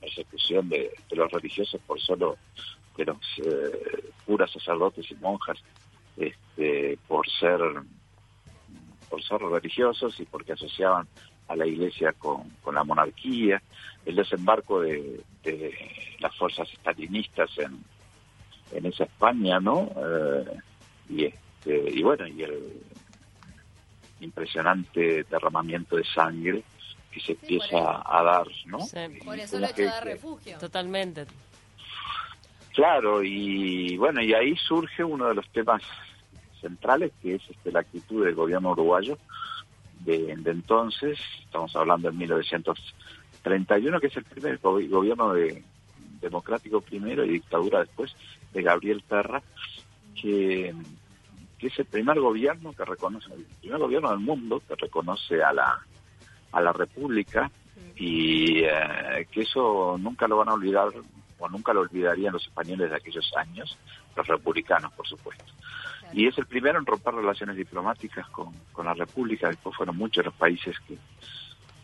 persecución 0.00 0.68
de, 0.68 0.90
los 1.12 1.30
religiosos 1.30 1.80
por 1.86 2.00
solo 2.00 2.36
de 2.96 3.04
los 3.04 3.18
eh, 3.38 4.10
curas, 4.26 4.50
sacerdotes 4.50 5.10
y 5.10 5.14
monjas, 5.16 5.62
este, 6.16 6.98
por 7.06 7.28
ser 7.28 7.60
por 9.12 9.22
ser 9.22 9.42
religiosos 9.42 10.18
y 10.20 10.24
porque 10.24 10.54
asociaban 10.54 11.06
a 11.46 11.54
la 11.54 11.66
iglesia 11.66 12.14
con, 12.14 12.48
con 12.62 12.74
la 12.74 12.82
monarquía, 12.82 13.62
el 14.06 14.16
desembarco 14.16 14.80
de, 14.80 15.20
de 15.42 15.70
las 16.18 16.34
fuerzas 16.34 16.66
estalinistas 16.72 17.50
en, 17.58 17.84
en 18.72 18.86
esa 18.86 19.04
España, 19.04 19.60
¿no? 19.60 19.90
Eh, 19.94 20.44
y, 21.10 21.24
este, 21.26 21.90
y 21.90 22.02
bueno, 22.02 22.26
y 22.26 22.42
el 22.42 22.80
impresionante 24.20 25.24
derramamiento 25.24 25.96
de 25.96 26.04
sangre 26.04 26.62
que 27.10 27.20
se 27.20 27.32
empieza 27.32 28.02
a 28.06 28.22
dar, 28.22 28.46
¿no? 28.64 28.78
Por 29.22 29.38
eso 29.38 29.58
lo 29.60 29.66
hecho 29.66 29.84
dar 29.84 30.04
refugio. 30.06 30.56
Totalmente. 30.56 31.26
Claro, 32.72 33.22
y 33.22 33.94
bueno, 33.98 34.22
y 34.22 34.32
ahí 34.32 34.56
surge 34.56 35.04
uno 35.04 35.28
de 35.28 35.34
los 35.34 35.46
temas 35.50 35.82
centrales, 36.62 37.12
que 37.20 37.34
es 37.34 37.42
este, 37.50 37.70
la 37.70 37.80
actitud 37.80 38.24
del 38.24 38.34
gobierno 38.34 38.70
uruguayo 38.70 39.18
de, 40.00 40.32
entonces, 40.32 41.18
estamos 41.44 41.76
hablando 41.76 42.10
de 42.10 42.16
1931, 42.16 44.00
que 44.00 44.06
es 44.06 44.16
el 44.16 44.24
primer 44.24 44.58
gobierno 44.58 45.34
de, 45.34 45.62
democrático 46.20 46.80
primero 46.80 47.24
y 47.24 47.30
dictadura 47.30 47.80
después 47.80 48.16
de 48.52 48.62
Gabriel 48.62 49.04
Terra, 49.08 49.42
que, 50.20 50.74
que 51.58 51.66
es 51.66 51.78
el 51.78 51.84
primer 51.84 52.18
gobierno 52.18 52.72
que 52.72 52.84
reconoce, 52.84 53.32
el 53.34 53.44
primer 53.60 53.78
gobierno 53.78 54.10
del 54.10 54.20
mundo 54.20 54.62
que 54.66 54.74
reconoce 54.74 55.42
a 55.42 55.52
la 55.52 55.86
a 56.52 56.60
la 56.60 56.72
República 56.72 57.50
y 57.96 58.60
eh, 58.64 59.26
que 59.30 59.42
eso 59.42 59.96
nunca 59.98 60.28
lo 60.28 60.36
van 60.36 60.50
a 60.50 60.54
olvidar 60.54 60.88
o 61.38 61.48
nunca 61.48 61.72
lo 61.72 61.80
olvidarían 61.80 62.32
los 62.32 62.46
españoles 62.46 62.90
de 62.90 62.96
aquellos 62.96 63.32
años, 63.36 63.76
los 64.14 64.26
republicanos, 64.26 64.92
por 64.92 65.06
supuesto. 65.06 65.52
Y 66.12 66.26
es 66.26 66.36
el 66.36 66.46
primero 66.46 66.78
en 66.78 66.86
romper 66.86 67.14
relaciones 67.14 67.56
diplomáticas 67.56 68.28
con, 68.28 68.52
con 68.72 68.86
la 68.86 68.94
República, 68.94 69.48
después 69.48 69.74
fueron 69.76 69.96
muchos 69.96 70.24
los 70.24 70.34
países 70.34 70.76
que, 70.86 70.98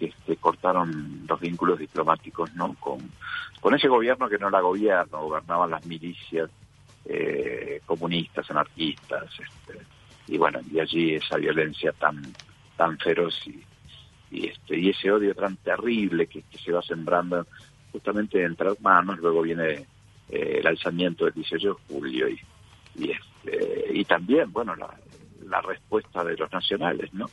este, 0.01 0.37
cortaron 0.37 1.25
los 1.27 1.41
vínculos 1.41 1.79
diplomáticos 1.79 2.55
no 2.55 2.75
con, 2.75 3.11
con 3.61 3.75
ese 3.75 3.89
gobierno 3.89 4.29
que 4.29 4.39
no 4.39 4.49
era 4.49 4.61
gobierno, 4.61 5.23
gobernaban 5.23 5.71
las 5.71 5.85
milicias 5.87 6.51
eh, 7.05 7.81
comunistas, 7.85 8.49
anarquistas, 8.51 9.25
este, 9.41 9.85
y 10.29 10.39
bueno, 10.39 10.61
y 10.71 10.79
allí 10.79 11.15
esa 11.15 11.37
violencia 11.37 11.93
tan, 11.93 12.23
tan 12.77 12.99
feroz 12.99 13.35
y, 13.47 13.65
este 14.31 14.79
y 14.79 14.91
ese 14.91 15.11
odio 15.11 15.35
tan 15.35 15.57
terrible 15.57 16.27
que, 16.27 16.45
se 16.63 16.71
va 16.71 16.83
sembrando 16.83 17.47
justamente 17.91 18.45
entre 18.45 18.69
manos 18.81 19.19
luego 19.19 19.41
viene 19.41 19.87
eh, 20.29 20.59
el 20.61 20.67
alzamiento 20.67 21.25
del 21.25 21.33
18 21.35 21.67
de 21.67 21.95
julio 21.95 22.29
y 22.29 22.39
y, 22.99 23.11
este, 23.13 23.25
y 23.93 24.05
también 24.05 24.53
bueno 24.53 24.75
la, 24.75 24.95
la 25.47 25.61
respuesta 25.61 26.25
de 26.25 26.37
los 26.37 26.53
nacionales 26.53 27.13
no 27.13 27.27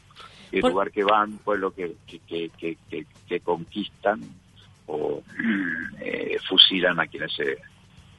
el 0.51 0.61
lugar 0.61 0.91
que 0.91 1.03
van 1.03 1.37
pueblo 1.39 1.71
que 1.71 1.95
que, 2.07 2.19
que, 2.19 2.77
que, 2.89 3.05
que 3.27 3.39
conquistan 3.41 4.21
o 4.87 5.21
eh, 5.99 6.37
fusilan 6.47 6.99
a 6.99 7.07
quienes 7.07 7.33
se 7.33 7.57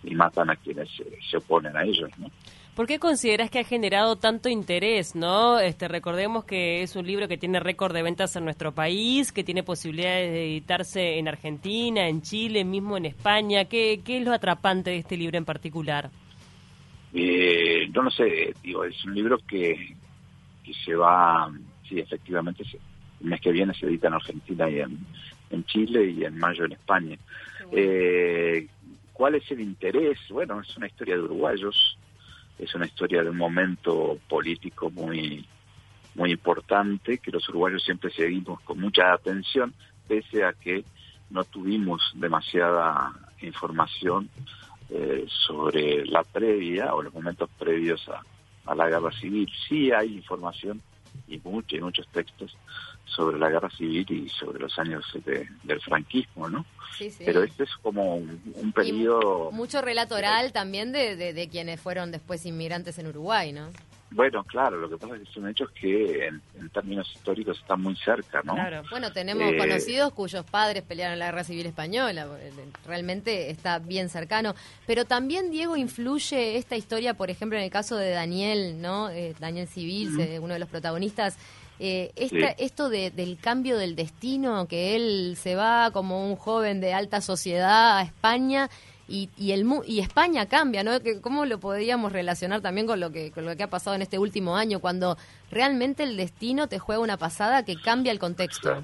y 0.02 0.14
matan 0.14 0.50
a 0.50 0.56
quienes 0.56 0.88
se, 0.90 1.04
se 1.28 1.36
oponen 1.36 1.76
a 1.76 1.84
ellos 1.84 2.10
no 2.18 2.30
¿Por 2.76 2.86
qué 2.86 2.98
consideras 2.98 3.48
que 3.48 3.60
ha 3.60 3.64
generado 3.64 4.16
tanto 4.16 4.50
interés, 4.50 5.14
no? 5.14 5.58
Este, 5.58 5.88
recordemos 5.88 6.44
que 6.44 6.82
es 6.82 6.94
un 6.94 7.06
libro 7.06 7.26
que 7.26 7.38
tiene 7.38 7.58
récord 7.58 7.94
de 7.94 8.02
ventas 8.02 8.36
en 8.36 8.44
nuestro 8.44 8.74
país, 8.74 9.32
que 9.32 9.42
tiene 9.42 9.62
posibilidades 9.62 10.30
de 10.30 10.44
editarse 10.44 11.18
en 11.18 11.26
Argentina, 11.26 12.06
en 12.06 12.20
Chile, 12.20 12.64
mismo 12.64 12.98
en 12.98 13.06
España. 13.06 13.64
¿Qué, 13.64 14.02
qué 14.04 14.18
es 14.18 14.24
lo 14.26 14.34
atrapante 14.34 14.90
de 14.90 14.98
este 14.98 15.16
libro 15.16 15.38
en 15.38 15.46
particular? 15.46 16.10
Eh, 17.14 17.88
yo 17.92 18.02
no 18.02 18.10
sé, 18.10 18.54
digo, 18.62 18.84
es 18.84 19.04
un 19.04 19.14
libro 19.14 19.38
que, 19.38 19.94
que 20.64 20.74
se 20.74 20.94
va, 20.94 21.50
sí, 21.88 21.98
efectivamente, 21.98 22.64
el 23.20 23.26
mes 23.26 23.40
que 23.40 23.52
viene 23.52 23.74
se 23.74 23.86
edita 23.86 24.08
en 24.08 24.14
Argentina 24.14 24.68
y 24.68 24.80
en, 24.80 24.98
en 25.50 25.64
Chile 25.64 26.10
y 26.10 26.24
en 26.24 26.38
mayo 26.38 26.64
en 26.64 26.72
España. 26.72 27.16
Eh, 27.72 28.66
¿Cuál 29.12 29.36
es 29.36 29.50
el 29.50 29.60
interés? 29.60 30.18
Bueno, 30.28 30.60
es 30.60 30.76
una 30.76 30.86
historia 30.86 31.16
de 31.16 31.22
uruguayos 31.22 31.96
es 32.58 32.74
una 32.74 32.86
historia 32.86 33.22
de 33.22 33.30
un 33.30 33.36
momento 33.36 34.18
político 34.28 34.90
muy 34.90 35.46
muy 36.14 36.32
importante 36.32 37.18
que 37.18 37.30
los 37.30 37.46
uruguayos 37.50 37.84
siempre 37.84 38.10
seguimos 38.10 38.60
con 38.62 38.80
mucha 38.80 39.12
atención 39.12 39.74
pese 40.08 40.44
a 40.44 40.52
que 40.54 40.84
no 41.28 41.44
tuvimos 41.44 42.12
demasiada 42.14 43.12
información 43.42 44.30
eh, 44.90 45.26
sobre 45.46 46.04
la 46.06 46.22
previa 46.22 46.94
o 46.94 47.02
los 47.02 47.12
momentos 47.12 47.50
previos 47.58 48.08
a, 48.08 48.22
a, 48.70 48.74
la 48.74 48.88
guerra 48.88 49.10
civil. 49.12 49.50
Sí 49.68 49.90
hay 49.90 50.14
información 50.14 50.80
y, 51.26 51.38
mucho, 51.38 51.76
y 51.76 51.80
muchos 51.80 52.06
textos 52.08 52.56
sobre 53.04 53.38
la 53.38 53.48
guerra 53.48 53.70
civil 53.70 54.06
y 54.10 54.28
sobre 54.28 54.58
los 54.58 54.78
años 54.78 55.04
del 55.24 55.80
franquismo, 55.80 56.48
¿no? 56.48 56.64
Pero 57.24 57.42
este 57.42 57.64
es 57.64 57.70
como 57.82 58.16
un, 58.16 58.72
periodo... 58.74 59.50
mucho 59.52 59.82
relato 59.82 60.14
oral 60.14 60.52
también 60.52 60.92
de, 60.92 61.16
de, 61.16 61.48
quienes 61.48 61.80
fueron 61.80 62.10
después 62.10 62.44
inmigrantes 62.46 62.98
en 62.98 63.06
Uruguay, 63.08 63.52
¿no? 63.52 63.68
Bueno, 64.10 64.44
claro, 64.44 64.78
lo 64.78 64.88
que 64.88 64.96
pasa 64.96 65.16
es 65.16 65.28
que 65.28 65.34
son 65.34 65.48
hechos 65.48 65.70
que 65.72 66.26
en, 66.26 66.40
términos 66.70 67.10
históricos 67.14 67.58
están 67.58 67.82
muy 67.82 67.96
cerca, 67.96 68.40
¿no? 68.44 68.54
Claro, 68.54 68.82
bueno, 68.90 69.12
tenemos 69.12 69.52
eh, 69.52 69.58
conocidos 69.58 70.12
cuyos 70.12 70.44
padres 70.44 70.84
pelearon 70.84 71.14
en 71.14 71.18
la 71.18 71.26
guerra 71.26 71.44
civil 71.44 71.66
española, 71.66 72.26
realmente 72.86 73.50
está 73.50 73.78
bien 73.78 74.08
cercano. 74.08 74.54
Pero 74.86 75.04
también, 75.04 75.50
Diego, 75.50 75.76
influye 75.76 76.56
esta 76.56 76.76
historia, 76.76 77.14
por 77.14 77.30
ejemplo, 77.30 77.58
en 77.58 77.64
el 77.64 77.70
caso 77.70 77.96
de 77.96 78.10
Daniel, 78.10 78.80
¿no? 78.80 79.10
Eh, 79.10 79.34
Daniel 79.40 79.66
Civil, 79.66 80.38
uno 80.40 80.54
de 80.54 80.60
los 80.60 80.68
protagonistas, 80.68 81.36
eh, 81.78 82.12
Esto 82.58 82.88
de, 82.88 83.10
del 83.10 83.38
cambio 83.38 83.76
del 83.76 83.96
destino, 83.96 84.66
que 84.66 84.96
él 84.96 85.36
se 85.38 85.56
va 85.56 85.90
como 85.92 86.26
un 86.26 86.36
joven 86.36 86.80
de 86.80 86.94
alta 86.94 87.20
sociedad 87.20 87.98
a 87.98 88.02
España 88.02 88.70
y, 89.08 89.30
y, 89.36 89.52
el, 89.52 89.66
y 89.86 90.00
España 90.00 90.46
cambia, 90.46 90.82
¿no? 90.82 90.92
¿Cómo 91.20 91.46
lo 91.46 91.58
podríamos 91.60 92.12
relacionar 92.12 92.60
también 92.60 92.86
con 92.86 92.98
lo, 92.98 93.12
que, 93.12 93.30
con 93.30 93.44
lo 93.44 93.56
que 93.56 93.62
ha 93.62 93.70
pasado 93.70 93.94
en 93.94 94.02
este 94.02 94.18
último 94.18 94.56
año, 94.56 94.80
cuando 94.80 95.16
realmente 95.50 96.02
el 96.02 96.16
destino 96.16 96.68
te 96.68 96.78
juega 96.78 97.00
una 97.00 97.16
pasada 97.16 97.64
que 97.64 97.76
cambia 97.76 98.10
el 98.10 98.18
contexto? 98.18 98.82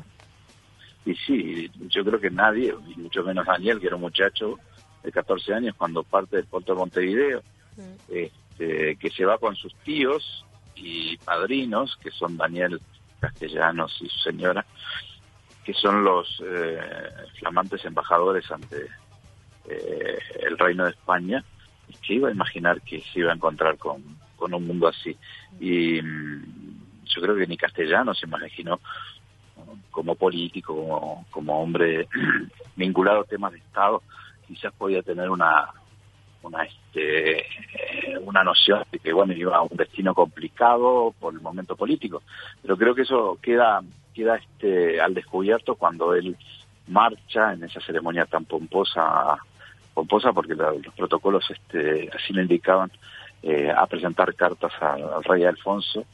Y 1.05 1.14
sí, 1.17 1.71
yo 1.88 2.05
creo 2.05 2.21
que 2.21 2.31
nadie, 2.31 2.73
mucho 2.97 3.25
menos 3.25 3.47
Daniel, 3.47 3.81
que 3.81 3.88
era 3.88 3.97
un 3.97 4.02
muchacho 4.02 4.59
de 5.02 5.11
14 5.11 5.55
años, 5.55 5.75
cuando 5.76 6.05
parte 6.05 6.37
del 6.37 6.47
puerto 6.47 6.73
de 6.75 6.79
Montevideo, 6.79 7.43
mm. 7.76 8.14
este, 8.14 8.97
que 8.97 9.11
se 9.11 9.25
va 9.25 9.38
con 9.38 9.57
sus 9.57 9.75
tíos 9.79 10.45
y 10.76 11.17
padrinos, 11.19 11.97
que 11.97 12.12
son 12.12 12.37
Daniel 12.37 12.81
Castellanos 13.19 13.97
y 14.00 14.09
su 14.09 14.19
señora, 14.21 14.64
que 15.64 15.75
son 15.75 16.05
los 16.05 16.43
eh, 16.45 16.79
flamantes 17.38 17.85
embajadores 17.85 18.49
ante 18.50 18.87
eh, 19.69 20.19
el 20.40 20.59
Reino 20.59 20.85
de 20.85 20.90
España, 20.90 21.45
que 22.07 22.14
iba 22.14 22.28
a 22.28 22.33
imaginar 22.33 22.81
que 22.81 23.00
se 23.00 23.21
iba 23.21 23.31
a 23.31 23.35
encontrar 23.35 23.76
con, 23.78 24.02
con 24.37 24.54
un 24.54 24.66
mundo 24.66 24.88
así. 24.88 25.16
Y 25.61 26.00
mm, 26.00 27.04
yo 27.04 27.23
creo 27.23 27.37
que 27.37 27.47
ni 27.47 27.57
Castellanos 27.57 28.19
se 28.19 28.26
imaginó 28.26 28.81
como 29.90 30.14
político, 30.14 30.75
como, 30.75 31.26
como 31.31 31.62
hombre 31.62 32.09
vinculado 32.76 33.21
a 33.21 33.25
temas 33.25 33.52
de 33.52 33.59
Estado, 33.59 34.02
quizás 34.47 34.73
podía 34.75 35.02
tener 35.02 35.31
una 35.31 35.69
una 36.42 36.64
este 36.64 37.38
eh, 37.38 38.19
una 38.21 38.42
noción 38.42 38.83
de 38.90 38.99
que 38.99 39.12
bueno 39.12 39.33
iba 39.33 39.57
a 39.57 39.62
un 39.62 39.76
destino 39.76 40.12
complicado 40.12 41.14
por 41.21 41.33
el 41.33 41.40
momento 41.40 41.76
político 41.76 42.25
pero 42.61 42.76
creo 42.76 42.97
que 42.97 43.02
eso 43.02 43.38
queda 43.40 43.81
queda 44.12 44.38
este 44.38 45.00
al 45.00 45.14
descubierto 45.14 45.76
cuando 45.76 46.14
él 46.14 46.37
marcha 46.88 47.52
en 47.52 47.64
esa 47.64 47.81
ceremonia 47.81 48.26
tan 48.26 48.45
pomposa, 48.45 49.38
pomposa 49.94 50.32
porque 50.32 50.54
los 50.54 50.94
protocolos 50.96 51.50
este, 51.50 52.11
así 52.14 52.32
le 52.32 52.42
indicaban, 52.42 52.90
eh, 53.42 53.72
a 53.76 53.87
presentar 53.87 54.34
cartas 54.34 54.72
al, 54.80 55.25
rey 55.25 55.44
Alfonso 55.44 56.04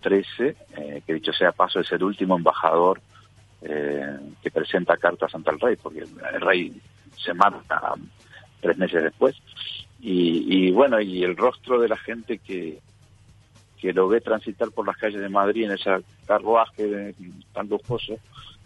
XIII, 0.00 0.54
eh, 0.76 1.02
que 1.04 1.14
dicho 1.14 1.32
sea 1.32 1.50
paso 1.50 1.80
es 1.80 1.90
el 1.90 2.04
último 2.04 2.36
embajador 2.36 3.00
eh, 3.62 4.16
que 4.40 4.50
presenta 4.52 4.96
cartas 4.96 5.34
ante 5.34 5.50
el 5.50 5.58
rey, 5.58 5.74
porque 5.74 6.00
el 6.00 6.40
rey 6.40 6.80
se 7.16 7.34
mata 7.34 7.94
tres 8.60 8.78
meses 8.78 9.02
después. 9.02 9.36
Y, 10.00 10.70
bueno, 10.70 11.00
y 11.00 11.24
el 11.24 11.36
rostro 11.36 11.80
de 11.80 11.88
la 11.88 11.96
gente 11.96 12.38
que, 12.38 12.78
que 13.80 13.92
lo 13.92 14.06
ve 14.06 14.20
transitar 14.20 14.70
por 14.70 14.86
las 14.86 14.96
calles 14.96 15.20
de 15.20 15.28
Madrid 15.28 15.64
en 15.64 15.72
ese 15.72 15.90
carruaje 16.24 17.16
tan 17.52 17.68
lujoso, 17.68 18.16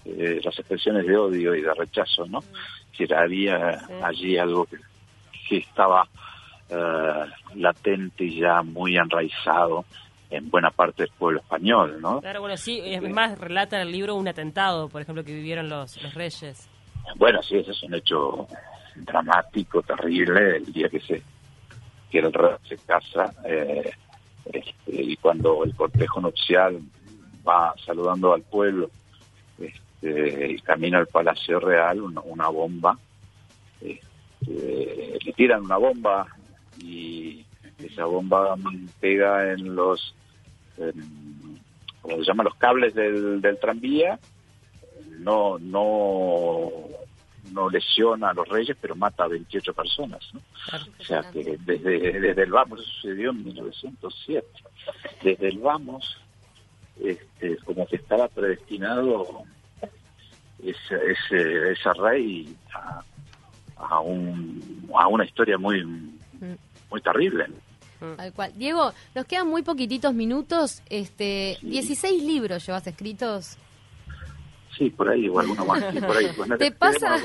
eh, 0.05 0.41
las 0.45 0.59
expresiones 0.59 1.07
de 1.07 1.17
odio 1.17 1.55
y 1.55 1.63
de 1.63 1.73
rechazo, 1.73 2.27
¿no? 2.27 2.45
Que 2.97 3.07
había 3.15 3.87
allí 4.03 4.37
algo 4.37 4.67
que, 4.67 4.77
que 5.49 5.59
estaba 5.59 6.07
eh, 6.69 7.25
latente 7.55 8.25
y 8.25 8.41
ya 8.41 8.63
muy 8.63 8.97
enraizado 8.97 9.85
en 10.31 10.49
buena 10.51 10.71
parte 10.71 11.03
del 11.03 11.13
pueblo 11.19 11.41
español, 11.41 12.01
¿no? 12.01 12.21
Claro, 12.21 12.41
bueno, 12.41 12.57
sí, 12.57 12.81
es 12.83 13.03
más, 13.03 13.39
relata 13.39 13.77
en 13.77 13.89
el 13.89 13.93
libro 13.93 14.15
un 14.15 14.29
atentado, 14.29 14.89
por 14.89 15.03
ejemplo, 15.03 15.25
que 15.25 15.35
vivieron 15.35 15.69
los, 15.69 16.03
los 16.03 16.15
reyes. 16.15 16.71
Bueno, 17.17 17.43
sí, 17.43 17.57
ese 17.57 17.73
es 17.73 17.83
un 17.83 17.95
hecho 17.95 18.47
dramático, 18.97 19.83
terrible, 19.83 20.57
el 20.57 20.73
día 20.73 20.89
que 20.89 21.01
se 21.01 21.23
que 22.11 22.19
el 22.19 22.33
rey 22.33 22.57
se 22.69 22.77
casa 22.77 23.33
eh, 23.45 23.91
este, 24.45 24.73
y 24.87 25.17
cuando 25.17 25.65
el 25.65 25.75
cortejo 25.75 26.21
nupcial 26.21 26.79
va 27.47 27.75
saludando 27.85 28.35
al 28.35 28.43
pueblo 28.43 28.91
este, 30.03 30.53
y 30.53 30.59
camina 30.61 30.99
al 30.99 31.07
Palacio 31.07 31.61
Real, 31.61 32.01
una, 32.01 32.49
bomba, 32.49 32.99
este, 33.81 35.19
le 35.25 35.33
tiran 35.35 35.63
una 35.63 35.77
bomba 35.77 36.27
y 36.83 37.45
esa 37.79 38.05
bomba 38.07 38.57
pega 39.01 39.53
en 39.53 39.75
los, 39.77 40.15
como 42.01 42.17
se 42.17 42.25
llama, 42.25 42.43
los 42.43 42.57
cables 42.57 42.95
del, 42.95 43.41
del 43.41 43.59
tranvía, 43.59 44.19
no, 45.21 45.59
no 45.61 46.71
no 47.53 47.69
lesiona 47.69 48.31
a 48.31 48.35
los 48.35 48.49
reyes, 48.49 48.77
pero 48.81 48.97
mata 48.97 49.25
a 49.25 49.29
28 49.29 49.75
personas. 49.75 50.27
¿no? 50.33 50.41
o 50.99 51.05
sea 51.05 51.23
que 51.31 51.59
desde, 51.59 52.21
desde 52.21 52.43
el 52.43 52.51
vamos, 52.51 52.81
eso 52.81 52.91
sucedió 52.93 53.31
en 53.31 53.45
1907, 53.45 54.47
desde 55.23 55.49
el 55.49 55.59
vamos, 55.59 56.17
este, 56.99 57.59
como 57.59 57.87
que 57.87 57.97
estaba 57.97 58.29
predestinado 58.29 59.45
ese, 60.63 61.73
ese 61.73 61.93
rey 61.95 62.57
a, 62.75 63.03
a, 63.77 64.01
un, 64.01 64.89
a 64.95 65.09
una 65.09 65.25
historia 65.25 65.59
muy, 65.59 65.85
mm. 65.85 66.57
muy 66.91 67.01
terrible. 67.01 67.47
Tal 68.17 68.33
cual. 68.33 68.53
Diego, 68.57 68.93
nos 69.15 69.25
quedan 69.27 69.49
muy 69.49 69.63
poquititos 69.63 70.13
minutos. 70.13 70.83
Este, 70.89 71.59
16 71.63 72.23
libros 72.23 72.67
llevas 72.67 72.87
escritos. 72.87 73.59
Sí, 74.77 74.89
por 74.89 75.09
ahí, 75.11 75.29
o 75.29 75.39
alguno 75.39 75.67
más. 75.67 75.85
por 75.85 76.17
ahí, 76.17 76.29
pues, 76.35 76.59
¿Te, 76.59 76.73
pasa, 76.73 77.17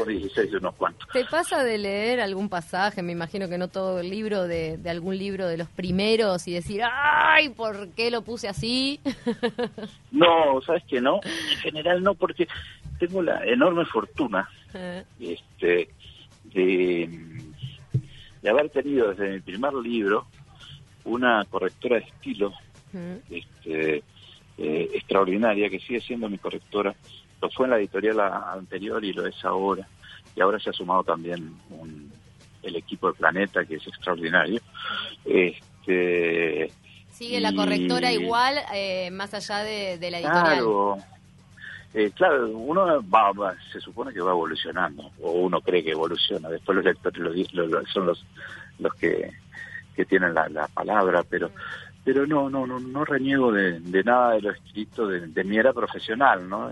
¿Te 1.14 1.26
pasa 1.26 1.64
de 1.64 1.78
leer 1.78 2.20
algún 2.20 2.50
pasaje? 2.50 3.02
Me 3.02 3.14
imagino 3.14 3.48
que 3.48 3.58
no 3.58 3.70
todo 3.70 4.02
el 4.02 4.10
libro, 4.10 4.48
de, 4.48 4.78
de 4.78 4.90
algún 4.90 5.18
libro 5.18 5.48
de 5.48 5.56
los 5.56 5.70
primeros 5.70 6.46
y 6.48 6.54
decir, 6.54 6.82
¡ay! 6.84 7.50
¿Por 7.50 7.90
qué 7.92 8.12
lo 8.12 8.22
puse 8.22 8.50
así? 8.50 9.00
no, 10.12 10.62
sabes 10.66 10.84
que 10.90 11.00
no. 11.00 11.22
En 11.24 11.58
general 11.60 12.04
no, 12.04 12.16
porque 12.16 12.48
tengo 13.00 13.22
la 13.22 13.44
enorme 13.46 13.86
fortuna 13.86 14.50
este, 15.20 15.90
de, 16.44 17.10
de 18.42 18.50
haber 18.50 18.70
tenido 18.70 19.10
desde 19.10 19.34
mi 19.34 19.40
primer 19.40 19.74
libro 19.74 20.28
una 21.06 21.46
correctora 21.46 21.98
de 21.98 22.06
estilo 22.06 22.54
este, 23.30 24.04
eh, 24.58 24.90
extraordinaria, 24.94 25.70
que 25.70 25.80
sigue 25.80 26.02
siendo 26.02 26.30
mi 26.30 26.38
correctora 26.38 26.96
lo 27.42 27.50
fue 27.52 27.66
en 27.66 27.72
la 27.72 27.78
editorial 27.78 28.20
anterior 28.20 29.04
y 29.04 29.14
lo 29.14 29.26
es 29.26 29.46
ahora. 29.46 29.88
Y 30.36 30.42
ahora 30.42 30.60
se 30.60 30.70
ha 30.70 30.74
sumado 30.74 31.04
también 31.04 31.56
el 32.64 32.76
equipo 32.76 33.12
de 33.12 33.18
Planeta, 33.18 33.66
que 33.66 33.76
es 33.76 33.88
extraordinario. 33.88 34.60
Este, 35.26 36.72
¿Sigue 37.12 37.40
la 37.40 37.54
correctora 37.54 38.12
igual, 38.12 38.58
eh, 38.74 39.10
más 39.12 39.34
allá 39.34 39.60
de, 39.60 39.98
la 40.10 40.20
editorial? 40.20 40.44
Claro. 40.44 40.98
Eh, 41.94 42.12
claro, 42.14 42.48
uno 42.50 43.02
va, 43.10 43.56
se 43.72 43.80
supone 43.80 44.14
que 44.14 44.22
va 44.22 44.32
evolucionando, 44.32 45.12
o 45.22 45.32
uno 45.32 45.62
cree 45.62 45.84
que 45.84 45.92
evoluciona. 45.92 46.50
Después 46.50 46.76
los 46.76 46.86
lectores 46.86 47.48
son 47.92 48.08
los, 48.08 48.26
los 48.80 48.94
que, 48.96 49.32
que 49.96 50.06
tienen 50.06 50.34
la, 50.34 50.48
la 50.50 50.68
palabra, 50.68 51.24
pero 51.28 51.50
pero 52.08 52.26
no, 52.26 52.50
no, 52.50 52.66
no, 52.66 52.80
no 52.80 53.04
reniego 53.04 53.52
de, 53.52 53.82
nada 54.06 54.36
de 54.36 54.42
lo 54.42 54.52
escrito 54.52 55.08
de, 55.08 55.44
mi 55.44 55.58
era 55.58 55.74
profesional, 55.74 56.48
¿no? 56.48 56.72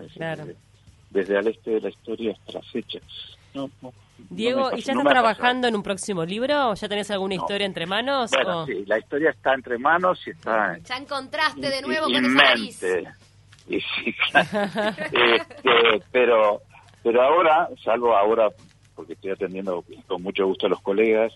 Desde, 1.09 1.37
al 1.37 1.47
este 1.47 1.71
de 1.71 1.81
la 1.81 1.89
historia 1.89 2.31
hasta 2.31 2.53
la 2.53 2.61
fecha. 2.61 2.99
Diego, 4.29 4.69
¿y 4.71 4.81
ya 4.81 4.93
estás 4.93 5.05
trabajando 5.05 5.67
en 5.67 5.75
un 5.75 5.83
próximo 5.83 6.23
libro 6.23 6.69
o 6.69 6.75
ya 6.75 6.87
tenés 6.87 7.11
alguna 7.11 7.35
historia 7.35 7.65
entre 7.65 7.85
manos? 7.85 8.31
Bueno, 8.31 8.65
sí, 8.65 8.85
la 8.87 8.97
historia 8.97 9.31
está 9.31 9.53
entre 9.53 9.77
manos 9.77 10.25
y 10.25 10.29
está... 10.29 10.77
Ya 10.77 10.95
encontraste 10.95 11.69
de 11.69 11.81
nuevo 11.81 12.05
con 12.05 12.15
esa 12.15 12.29
nariz. 12.29 12.81
Y 13.67 13.79
sí, 13.79 14.15
este, 14.33 16.03
pero, 16.11 16.61
pero 17.03 17.21
ahora, 17.21 17.69
salvo 17.83 18.15
ahora, 18.15 18.49
porque 18.95 19.13
estoy 19.13 19.31
atendiendo 19.31 19.83
con 20.07 20.21
mucho 20.21 20.45
gusto 20.45 20.67
a 20.67 20.69
los 20.69 20.81
colegas, 20.81 21.33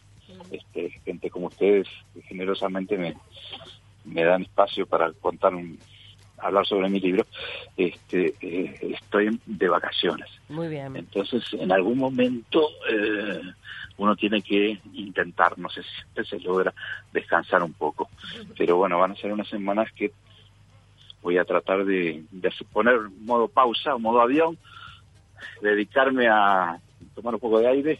este, 0.51 0.91
gente 1.05 1.29
como 1.29 1.47
ustedes 1.47 1.87
que 2.13 2.21
generosamente 2.21 2.97
me, 2.97 3.15
me 4.05 4.23
dan 4.23 4.43
espacio 4.43 4.85
para 4.85 5.11
contar 5.13 5.53
hablar 6.41 6.65
sobre 6.65 6.89
mi 6.89 6.99
libro, 6.99 7.25
este, 7.75 8.33
eh, 8.41 8.95
estoy 8.95 9.39
de 9.45 9.69
vacaciones. 9.69 10.29
Muy 10.47 10.67
bien. 10.67 10.95
Entonces, 10.95 11.43
en 11.53 11.71
algún 11.71 11.97
momento 11.97 12.69
eh, 12.89 13.41
uno 13.97 14.15
tiene 14.15 14.41
que 14.41 14.79
intentar, 14.93 15.57
no 15.59 15.69
sé 15.69 15.83
si 15.83 15.89
siempre 15.89 16.25
se 16.25 16.39
logra 16.39 16.73
descansar 17.11 17.63
un 17.63 17.73
poco, 17.73 18.09
pero 18.57 18.77
bueno, 18.77 18.97
van 18.99 19.11
a 19.11 19.15
ser 19.15 19.31
unas 19.31 19.49
semanas 19.49 19.91
que 19.93 20.11
voy 21.21 21.37
a 21.37 21.45
tratar 21.45 21.85
de, 21.85 22.23
de 22.31 22.51
poner 22.71 22.99
modo 23.21 23.47
pausa, 23.47 23.97
modo 23.97 24.21
avión, 24.21 24.57
dedicarme 25.61 26.27
a 26.27 26.79
tomar 27.15 27.33
un 27.35 27.39
poco 27.39 27.59
de 27.59 27.67
aire 27.67 27.99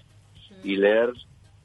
y 0.64 0.76
leer 0.76 1.14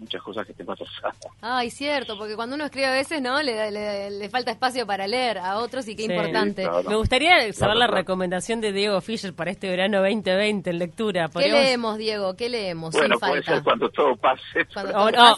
muchas 0.04 0.22
cosas 0.22 0.46
que 0.46 0.54
tengo 0.54 0.72
atrasadas. 0.72 1.16
Ay, 1.40 1.70
cierto, 1.70 2.16
porque 2.16 2.36
cuando 2.36 2.54
uno 2.54 2.64
escribe 2.64 2.86
a 2.86 2.92
veces, 2.92 3.20
¿no? 3.20 3.42
Le, 3.42 3.70
le, 4.10 4.28
falta 4.28 4.50
espacio 4.50 4.86
para 4.86 5.06
leer 5.06 5.38
a 5.38 5.58
otros 5.58 5.86
y 5.88 5.96
qué 5.96 6.04
importante. 6.04 6.66
Me 6.88 6.96
gustaría 6.96 7.52
saber 7.52 7.76
la 7.76 7.86
recomendación 7.86 8.60
de 8.60 8.72
Diego 8.72 9.00
Fischer 9.00 9.34
para 9.34 9.50
este 9.50 9.68
verano 9.68 10.00
2020 10.00 10.70
en 10.70 10.78
lectura. 10.78 11.28
¿Qué 11.28 11.48
leemos, 11.48 11.98
Diego? 11.98 12.34
¿Qué 12.34 12.48
leemos? 12.48 12.94
Bueno, 12.94 13.18
puede 13.18 13.42
ser 13.42 13.62
cuando 13.62 13.88
todo 13.90 14.16
pase. 14.16 14.66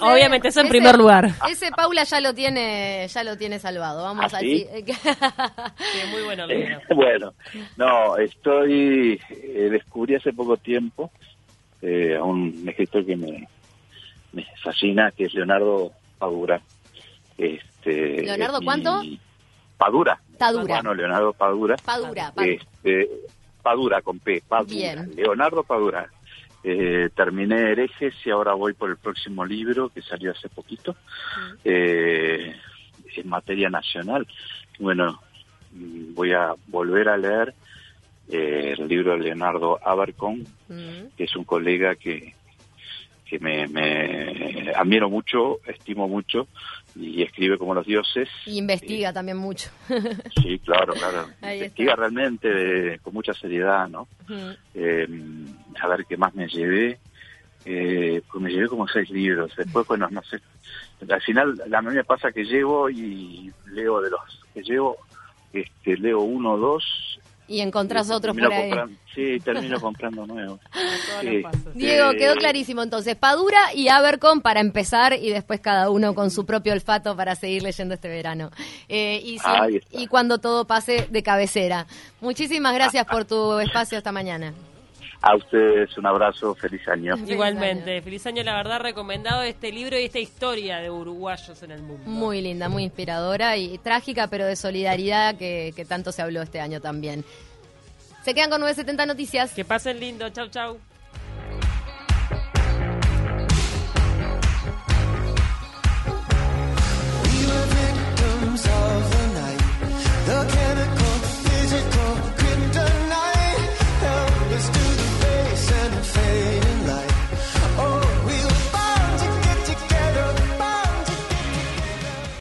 obviamente 0.00 0.48
eso 0.48 0.61
en 0.61 0.68
primer 0.68 0.96
lugar. 0.96 1.31
Ese 1.48 1.70
Paula 1.70 2.05
ya 2.05 2.20
lo 2.20 2.35
tiene 2.35 3.07
ya 3.09 3.24
lo 3.24 3.37
tiene 3.37 3.59
salvado. 3.59 4.02
Vamos 4.02 4.33
¿Ah, 4.33 4.38
así. 4.38 4.66
muy 6.11 6.22
bueno. 6.22 6.46
Eh, 6.48 6.79
bueno, 6.94 7.35
no, 7.76 8.16
estoy... 8.16 9.20
Eh, 9.31 9.68
descubrí 9.70 10.14
hace 10.14 10.33
poco 10.33 10.57
tiempo 10.57 11.11
eh, 11.83 12.16
a 12.16 12.24
un 12.24 12.64
escritor 12.68 13.05
que 13.05 13.16
me 13.16 13.48
me 14.37 14.46
fascina, 14.62 15.11
que 15.12 15.25
es 15.25 15.35
Leonardo 15.35 15.92
Padura. 16.18 16.61
Este, 17.38 18.22
¿Leonardo 18.22 18.61
cuánto? 18.62 19.03
Padura. 19.79 20.20
Padura. 20.38 20.75
Bueno, 20.75 20.94
Leonardo 20.94 21.33
Padura. 21.33 21.77
Padura. 21.83 22.33
Este, 22.37 23.09
Padura 23.62 24.03
con 24.03 24.18
P. 24.18 24.42
Padura. 24.46 25.07
Leonardo 25.14 25.64
Padura. 25.64 26.11
Eh, 26.62 27.09
terminé 27.14 27.72
Herejes 27.72 28.14
y 28.25 28.31
ahora 28.31 28.53
voy 28.53 28.75
por 28.75 28.90
el 28.90 28.99
próximo 28.99 29.44
libro 29.44 29.88
que 29.88 30.03
salió 30.03 30.33
hace 30.33 30.49
poquito, 30.49 30.96
eh, 31.64 32.55
en 33.16 33.29
materia 33.29 33.70
nacional. 33.70 34.27
Bueno, 34.79 35.20
voy 35.72 36.33
a 36.33 36.55
volver 36.66 37.09
a 37.09 37.16
leer 37.16 37.55
eh, 38.29 38.75
el 38.77 38.88
libro 38.88 39.12
de 39.12 39.20
Leonardo 39.20 39.79
Abercon, 39.83 40.44
que 41.16 41.25
es 41.25 41.37
un 41.37 41.44
colega 41.44 41.94
que, 41.94 42.35
que 43.29 43.39
me, 43.41 43.67
me, 43.67 44.73
admiro 44.75 45.11
mucho, 45.11 45.59
estimo 45.67 46.09
mucho 46.09 46.47
y 46.95 47.23
escribe 47.23 47.59
como 47.59 47.75
los 47.75 47.87
dioses. 47.87 48.29
Y 48.47 48.59
investiga 48.59 49.12
también 49.12 49.37
mucho. 49.37 49.69
sí, 50.43 50.59
claro, 50.61 50.95
claro. 50.95 51.27
investiga 51.43 51.97
realmente 51.97 52.99
con 53.03 53.15
mucha 53.15 53.35
seriedad, 53.35 53.89
¿no? 53.89 54.09
Eh, 54.75 55.09
a 55.81 55.89
ver 55.89 56.07
qué 56.09 56.17
más 56.17 56.35
me 56.35 56.49
llevé. 56.49 56.99
Eh, 57.65 58.23
pues 58.31 58.43
me 58.43 58.51
llevé 58.51 58.69
como 58.69 58.87
seis 58.87 59.11
libros. 59.11 59.53
Después, 59.57 59.87
bueno, 59.89 60.09
no 60.11 60.23
sé. 60.23 60.39
Al 61.09 61.21
final, 61.21 61.61
a 61.73 61.83
mí 61.83 61.95
me 61.95 62.05
pasa 62.05 62.31
que 62.31 62.45
llevo 62.45 62.89
y 62.89 63.53
leo 63.73 64.01
de 64.01 64.11
los 64.11 64.21
que 64.55 64.62
llevo, 64.62 64.97
este, 65.53 65.97
leo 65.97 66.21
uno 66.21 66.53
o 66.53 66.59
dos 66.59 67.19
y 67.48 67.61
encontrás 67.61 68.11
otros 68.11 68.37
por 68.37 68.52
ahí. 68.52 68.70
sí, 69.14 69.38
termino 69.44 69.80
comprando 69.80 70.26
nuevos. 70.26 70.61
Sí. 71.20 71.42
Diego, 71.74 72.11
Eh, 72.11 72.16
quedó 72.16 72.35
clarísimo 72.35 72.82
entonces. 72.82 73.16
Padura 73.16 73.72
y 73.74 73.88
Abercon 73.88 74.40
para 74.42 74.61
empezar 74.61 75.14
y 75.14 75.30
después 75.30 75.61
cada 75.61 75.88
uno 75.90 76.14
con 76.14 76.30
su 76.30 76.44
propio 76.44 76.72
olfato 76.72 77.16
para 77.16 77.35
seguir 77.35 77.62
leyendo 77.62 77.94
este 77.94 78.09
verano. 78.09 78.50
Eh, 78.88 79.20
si- 79.24 79.80
y 80.02 80.06
cuando 80.09 80.38
todo 80.38 80.66
pase 80.66 81.06
de 81.11 81.22
cabecera. 81.22 81.87
Muchísimas 82.20 82.74
gracias 82.74 83.06
por 83.06 83.24
tu 83.24 83.59
espacio 83.59 83.96
esta 83.98 84.12
mañana. 84.12 84.52
A 85.22 85.35
ustedes 85.35 85.96
un 85.98 86.07
abrazo, 86.07 86.55
feliz 86.55 86.87
año. 86.88 87.14
Igualmente, 87.26 88.00
feliz 88.02 88.26
año, 88.26 88.42
la 88.42 88.55
verdad, 88.55 88.81
recomendado 88.81 89.42
este 89.42 89.72
libro 89.72 89.98
y 89.98 90.05
esta 90.05 90.18
historia 90.18 90.79
de 90.79 90.90
uruguayos 90.90 91.62
en 91.62 91.70
el 91.70 91.83
mundo. 91.83 92.02
Muy 92.07 92.40
linda, 92.40 92.68
muy 92.68 92.85
inspiradora 92.85 93.57
y 93.57 93.79
trágica, 93.79 94.29
pero 94.29 94.44
de 94.46 94.57
solidaridad 94.57 95.37
que, 95.37 95.72
que 95.74 95.85
tanto 95.85 96.12
se 96.12 96.22
habló 96.22 96.42
este 96.42 96.61
año 96.61 96.81
también. 96.81 97.24
Se 98.22 98.35
quedan 98.35 98.50
con 98.50 98.61
970 98.61 99.07
Noticias. 99.07 99.52
Que 99.52 99.64
pasen 99.64 100.00
lindo, 100.00 100.29
chau 100.31 100.48
chau. 100.48 100.79